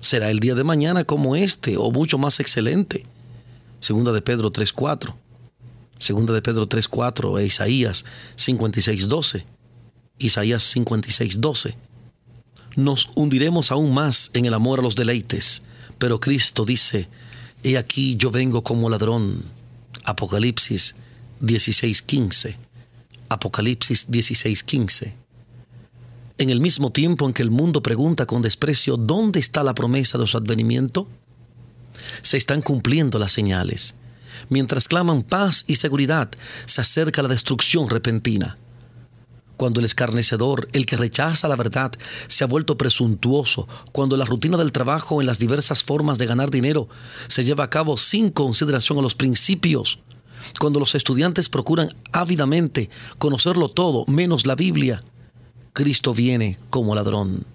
Será 0.00 0.30
el 0.30 0.40
día 0.40 0.54
de 0.54 0.64
mañana 0.64 1.04
como 1.04 1.36
este 1.36 1.76
o 1.76 1.90
mucho 1.90 2.18
más 2.18 2.40
excelente. 2.40 3.06
Segunda 3.80 4.12
de 4.12 4.22
Pedro 4.22 4.52
3.4. 4.52 5.14
Segunda 5.98 6.32
de 6.32 6.42
Pedro 6.42 6.68
3.4 6.68 7.40
e 7.40 7.46
Isaías 7.46 8.04
56.12. 8.36 9.44
Isaías 10.18 10.76
56.12 10.76 11.76
nos 12.76 13.10
hundiremos 13.14 13.70
aún 13.70 13.92
más 13.92 14.30
en 14.34 14.46
el 14.46 14.54
amor 14.54 14.80
a 14.80 14.82
los 14.82 14.96
deleites. 14.96 15.62
Pero 15.98 16.20
Cristo 16.20 16.64
dice, 16.64 17.08
He 17.62 17.78
aquí 17.78 18.16
yo 18.16 18.30
vengo 18.30 18.62
como 18.62 18.90
ladrón. 18.90 19.42
Apocalipsis 20.04 20.96
16:15. 21.40 22.56
Apocalipsis 23.28 24.10
16:15. 24.10 25.14
En 26.38 26.50
el 26.50 26.60
mismo 26.60 26.90
tiempo 26.90 27.26
en 27.26 27.32
que 27.32 27.42
el 27.42 27.50
mundo 27.50 27.82
pregunta 27.82 28.26
con 28.26 28.42
desprecio 28.42 28.96
dónde 28.96 29.40
está 29.40 29.62
la 29.62 29.74
promesa 29.74 30.18
de 30.18 30.26
su 30.26 30.36
advenimiento, 30.36 31.08
se 32.22 32.36
están 32.36 32.62
cumpliendo 32.62 33.18
las 33.18 33.32
señales. 33.32 33.94
Mientras 34.48 34.88
claman 34.88 35.22
paz 35.22 35.64
y 35.66 35.76
seguridad, 35.76 36.30
se 36.66 36.80
acerca 36.80 37.22
la 37.22 37.28
destrucción 37.28 37.88
repentina 37.88 38.58
cuando 39.62 39.78
el 39.78 39.86
escarnecedor, 39.86 40.68
el 40.72 40.86
que 40.86 40.96
rechaza 40.96 41.46
la 41.46 41.54
verdad, 41.54 41.92
se 42.26 42.42
ha 42.42 42.48
vuelto 42.48 42.76
presuntuoso, 42.76 43.68
cuando 43.92 44.16
la 44.16 44.24
rutina 44.24 44.56
del 44.56 44.72
trabajo 44.72 45.20
en 45.20 45.26
las 45.28 45.38
diversas 45.38 45.84
formas 45.84 46.18
de 46.18 46.26
ganar 46.26 46.50
dinero 46.50 46.88
se 47.28 47.44
lleva 47.44 47.62
a 47.62 47.70
cabo 47.70 47.96
sin 47.96 48.30
consideración 48.30 48.98
a 48.98 49.02
los 49.02 49.14
principios, 49.14 50.00
cuando 50.58 50.80
los 50.80 50.96
estudiantes 50.96 51.48
procuran 51.48 51.94
ávidamente 52.10 52.90
conocerlo 53.18 53.68
todo 53.68 54.04
menos 54.06 54.46
la 54.48 54.56
Biblia, 54.56 55.04
Cristo 55.72 56.12
viene 56.12 56.58
como 56.68 56.94
ladrón. 56.94 57.46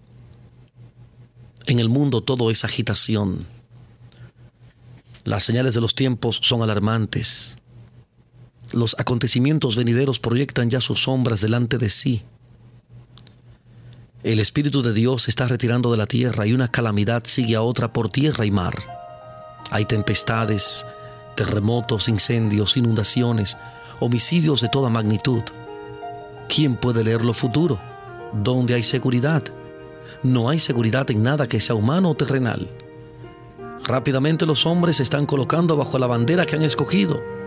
En 1.68 1.78
el 1.78 1.88
mundo 1.88 2.22
todo 2.22 2.50
es 2.50 2.64
agitación. 2.64 3.46
Las 5.24 5.44
señales 5.44 5.76
de 5.76 5.82
los 5.82 5.94
tiempos 5.94 6.40
son 6.42 6.64
alarmantes. 6.64 7.58
Los 8.72 8.96
acontecimientos 9.00 9.76
venideros 9.76 10.20
proyectan 10.20 10.72
ya 10.72 10.82
sus 10.82 11.04
sombras 11.04 11.42
delante 11.42 11.78
de 11.78 11.90
sí. 11.90 12.24
El 14.24 14.40
Espíritu 14.40 14.82
de 14.82 14.94
Dios 14.94 15.24
se 15.24 15.30
está 15.30 15.48
retirando 15.48 15.92
de 15.92 15.98
la 15.98 16.08
tierra 16.08 16.48
y 16.48 16.54
una 16.54 16.70
calamidad 16.70 17.24
sigue 17.28 17.56
a 17.56 17.62
otra 17.62 17.94
por 17.94 18.10
tierra 18.10 18.48
y 18.48 18.52
mar. 18.52 18.76
Hay 19.70 19.86
tempestades, 19.86 20.88
terremotos, 21.36 22.10
incendios, 22.10 22.78
inundaciones, 22.78 23.58
homicidios 24.00 24.60
de 24.62 24.70
toda 24.70 24.90
magnitud. 24.90 25.44
¿Quién 26.50 26.78
puede 26.78 27.04
leer 27.04 27.24
lo 27.24 27.36
futuro? 27.36 27.80
¿Dónde 28.34 28.74
hay 28.74 28.84
seguridad? 28.84 29.44
No 30.24 30.50
hay 30.50 30.60
seguridad 30.60 31.10
en 31.12 31.24
nada 31.24 31.48
que 31.48 31.60
sea 31.60 31.76
humano 31.76 32.12
o 32.12 32.16
terrenal. 32.16 32.70
Rápidamente 33.86 34.46
los 34.46 34.66
hombres 34.66 34.98
se 34.98 35.04
están 35.04 35.26
colocando 35.26 35.78
bajo 35.78 35.98
la 36.00 36.08
bandera 36.08 36.46
que 36.46 36.56
han 36.56 36.64
escogido 36.64 37.38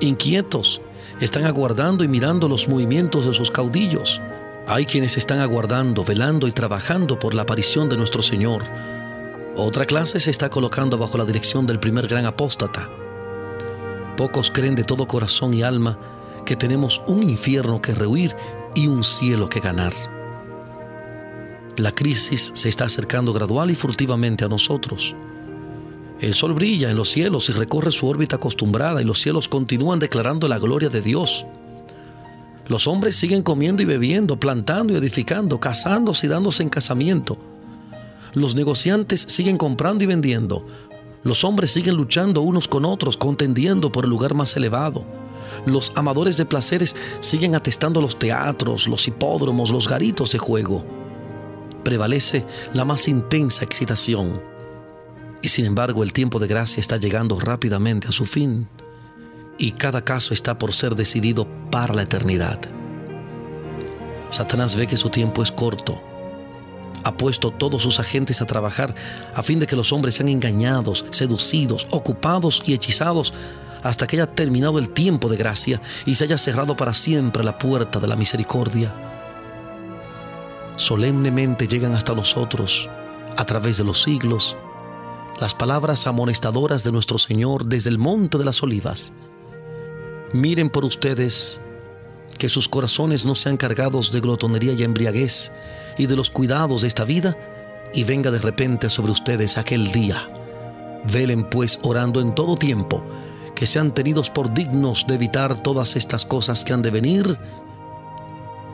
inquietos, 0.00 0.80
están 1.20 1.44
aguardando 1.44 2.04
y 2.04 2.08
mirando 2.08 2.48
los 2.48 2.68
movimientos 2.68 3.26
de 3.26 3.34
sus 3.34 3.50
caudillos. 3.50 4.20
Hay 4.66 4.86
quienes 4.86 5.16
están 5.16 5.40
aguardando, 5.40 6.04
velando 6.04 6.46
y 6.46 6.52
trabajando 6.52 7.18
por 7.18 7.34
la 7.34 7.42
aparición 7.42 7.88
de 7.88 7.96
nuestro 7.96 8.22
Señor. 8.22 8.64
Otra 9.56 9.86
clase 9.86 10.20
se 10.20 10.30
está 10.30 10.50
colocando 10.50 10.98
bajo 10.98 11.18
la 11.18 11.24
dirección 11.24 11.66
del 11.66 11.80
primer 11.80 12.06
gran 12.06 12.26
apóstata. 12.26 12.88
Pocos 14.16 14.50
creen 14.50 14.74
de 14.74 14.84
todo 14.84 15.08
corazón 15.08 15.54
y 15.54 15.62
alma 15.62 15.98
que 16.44 16.56
tenemos 16.56 17.02
un 17.06 17.28
infierno 17.28 17.80
que 17.80 17.94
rehuir 17.94 18.34
y 18.74 18.86
un 18.86 19.04
cielo 19.04 19.48
que 19.48 19.60
ganar. 19.60 19.92
La 21.76 21.92
crisis 21.92 22.50
se 22.54 22.68
está 22.68 22.86
acercando 22.86 23.32
gradual 23.32 23.70
y 23.70 23.74
furtivamente 23.74 24.44
a 24.44 24.48
nosotros. 24.48 25.14
El 26.20 26.34
sol 26.34 26.52
brilla 26.52 26.90
en 26.90 26.96
los 26.96 27.10
cielos 27.10 27.48
y 27.48 27.52
recorre 27.52 27.92
su 27.92 28.08
órbita 28.08 28.36
acostumbrada 28.36 29.00
y 29.00 29.04
los 29.04 29.20
cielos 29.20 29.48
continúan 29.48 30.00
declarando 30.00 30.48
la 30.48 30.58
gloria 30.58 30.88
de 30.88 31.00
Dios. 31.00 31.46
Los 32.66 32.88
hombres 32.88 33.16
siguen 33.16 33.42
comiendo 33.42 33.82
y 33.82 33.86
bebiendo, 33.86 34.40
plantando 34.40 34.92
y 34.92 34.96
edificando, 34.96 35.60
casándose 35.60 36.26
y 36.26 36.28
dándose 36.28 36.64
en 36.64 36.68
casamiento. 36.68 37.38
Los 38.34 38.56
negociantes 38.56 39.20
siguen 39.28 39.56
comprando 39.56 40.04
y 40.04 40.06
vendiendo. 40.06 40.66
Los 41.22 41.44
hombres 41.44 41.70
siguen 41.70 41.94
luchando 41.94 42.42
unos 42.42 42.68
con 42.68 42.84
otros, 42.84 43.16
contendiendo 43.16 43.92
por 43.92 44.04
el 44.04 44.10
lugar 44.10 44.34
más 44.34 44.56
elevado. 44.56 45.04
Los 45.66 45.92
amadores 45.94 46.36
de 46.36 46.46
placeres 46.46 46.94
siguen 47.20 47.54
atestando 47.54 48.00
los 48.00 48.18
teatros, 48.18 48.88
los 48.88 49.06
hipódromos, 49.08 49.70
los 49.70 49.88
garitos 49.88 50.32
de 50.32 50.38
juego. 50.38 50.84
Prevalece 51.84 52.44
la 52.74 52.84
más 52.84 53.08
intensa 53.08 53.64
excitación 53.64 54.42
y 55.42 55.48
sin 55.48 55.64
embargo 55.64 56.02
el 56.02 56.12
tiempo 56.12 56.38
de 56.38 56.48
gracia 56.48 56.80
está 56.80 56.96
llegando 56.96 57.38
rápidamente 57.38 58.08
a 58.08 58.12
su 58.12 58.26
fin 58.26 58.68
y 59.56 59.72
cada 59.72 60.04
caso 60.04 60.34
está 60.34 60.58
por 60.58 60.72
ser 60.72 60.94
decidido 60.94 61.46
para 61.70 61.94
la 61.94 62.02
eternidad. 62.02 62.60
Satanás 64.30 64.76
ve 64.76 64.86
que 64.86 64.96
su 64.96 65.10
tiempo 65.10 65.42
es 65.42 65.50
corto. 65.50 66.00
Ha 67.04 67.16
puesto 67.16 67.50
todos 67.50 67.82
sus 67.82 68.00
agentes 68.00 68.40
a 68.42 68.46
trabajar 68.46 68.94
a 69.34 69.42
fin 69.42 69.58
de 69.58 69.66
que 69.66 69.76
los 69.76 69.92
hombres 69.92 70.16
sean 70.16 70.28
engañados, 70.28 71.06
seducidos, 71.10 71.86
ocupados 71.90 72.62
y 72.66 72.74
hechizados 72.74 73.32
hasta 73.82 74.06
que 74.06 74.16
haya 74.16 74.26
terminado 74.26 74.78
el 74.78 74.90
tiempo 74.90 75.28
de 75.28 75.36
gracia 75.36 75.80
y 76.06 76.14
se 76.14 76.24
haya 76.24 76.38
cerrado 76.38 76.76
para 76.76 76.94
siempre 76.94 77.44
la 77.44 77.58
puerta 77.58 78.00
de 78.00 78.08
la 78.08 78.16
misericordia. 78.16 78.94
Solemnemente 80.76 81.66
llegan 81.66 81.94
hasta 81.94 82.14
nosotros, 82.14 82.88
a 83.36 83.44
través 83.44 83.78
de 83.78 83.84
los 83.84 84.02
siglos, 84.02 84.56
las 85.40 85.54
palabras 85.54 86.06
amonestadoras 86.06 86.84
de 86.84 86.92
nuestro 86.92 87.18
Señor 87.18 87.66
desde 87.66 87.90
el 87.90 87.98
monte 87.98 88.38
de 88.38 88.44
las 88.44 88.62
olivas. 88.62 89.12
Miren 90.32 90.70
por 90.70 90.84
ustedes 90.84 91.60
que 92.38 92.48
sus 92.48 92.68
corazones 92.68 93.24
no 93.24 93.34
sean 93.34 93.56
cargados 93.56 94.12
de 94.12 94.20
glotonería 94.20 94.72
y 94.72 94.82
embriaguez 94.84 95.52
y 95.96 96.06
de 96.06 96.16
los 96.16 96.30
cuidados 96.30 96.82
de 96.82 96.88
esta 96.88 97.04
vida, 97.04 97.36
y 97.92 98.04
venga 98.04 98.30
de 98.30 98.38
repente 98.38 98.90
sobre 98.90 99.12
ustedes 99.12 99.56
aquel 99.56 99.90
día 99.90 100.28
Velen 101.04 101.44
pues 101.44 101.78
orando 101.82 102.20
en 102.20 102.34
todo 102.34 102.56
tiempo, 102.56 103.02
que 103.58 103.66
sean 103.66 103.92
tenidos 103.92 104.30
por 104.30 104.54
dignos 104.54 105.04
de 105.08 105.16
evitar 105.16 105.60
todas 105.60 105.96
estas 105.96 106.24
cosas 106.24 106.64
que 106.64 106.72
han 106.72 106.80
de 106.80 106.92
venir 106.92 107.36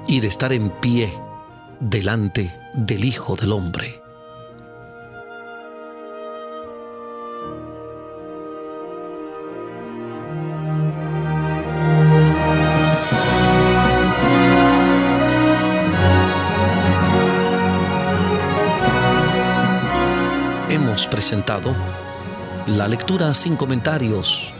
y 0.06 0.20
de 0.20 0.28
estar 0.28 0.52
en 0.52 0.68
pie 0.68 1.10
delante 1.80 2.54
del 2.74 3.02
Hijo 3.06 3.34
del 3.34 3.52
Hombre. 3.52 4.02
Hemos 20.68 21.06
presentado 21.06 21.74
la 22.66 22.86
lectura 22.86 23.32
sin 23.32 23.56
comentarios 23.56 24.52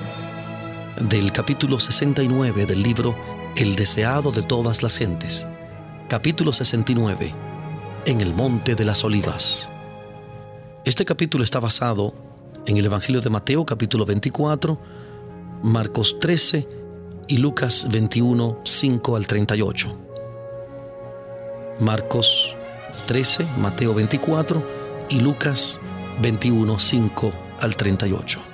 del 1.01 1.33
capítulo 1.33 1.81
69 1.81 2.67
del 2.67 2.83
libro 2.83 3.17
El 3.57 3.75
deseado 3.75 4.31
de 4.31 4.43
todas 4.43 4.83
las 4.83 4.97
gentes. 4.99 5.49
Capítulo 6.09 6.53
69. 6.53 7.35
En 8.07 8.21
el 8.21 8.35
Monte 8.35 8.75
de 8.75 8.85
las 8.85 9.03
Olivas. 9.03 9.71
Este 10.85 11.05
capítulo 11.05 11.43
está 11.43 11.59
basado 11.59 12.15
en 12.67 12.77
el 12.77 12.87
Evangelio 12.87 13.21
de 13.21 13.31
Mateo 13.31 13.67
capítulo 13.67 14.07
24, 14.07 14.79
Marcos 15.63 16.19
13 16.21 16.69
y 17.27 17.39
Lucas 17.39 17.89
21, 17.91 18.61
5 18.65 19.17
al 19.17 19.27
38. 19.27 19.99
Marcos 21.81 22.55
13, 23.07 23.47
Mateo 23.59 23.95
24 23.95 24.63
y 25.09 25.21
Lucas 25.21 25.81
21, 26.21 26.79
5 26.79 27.33
al 27.61 27.77
38. 27.77 28.54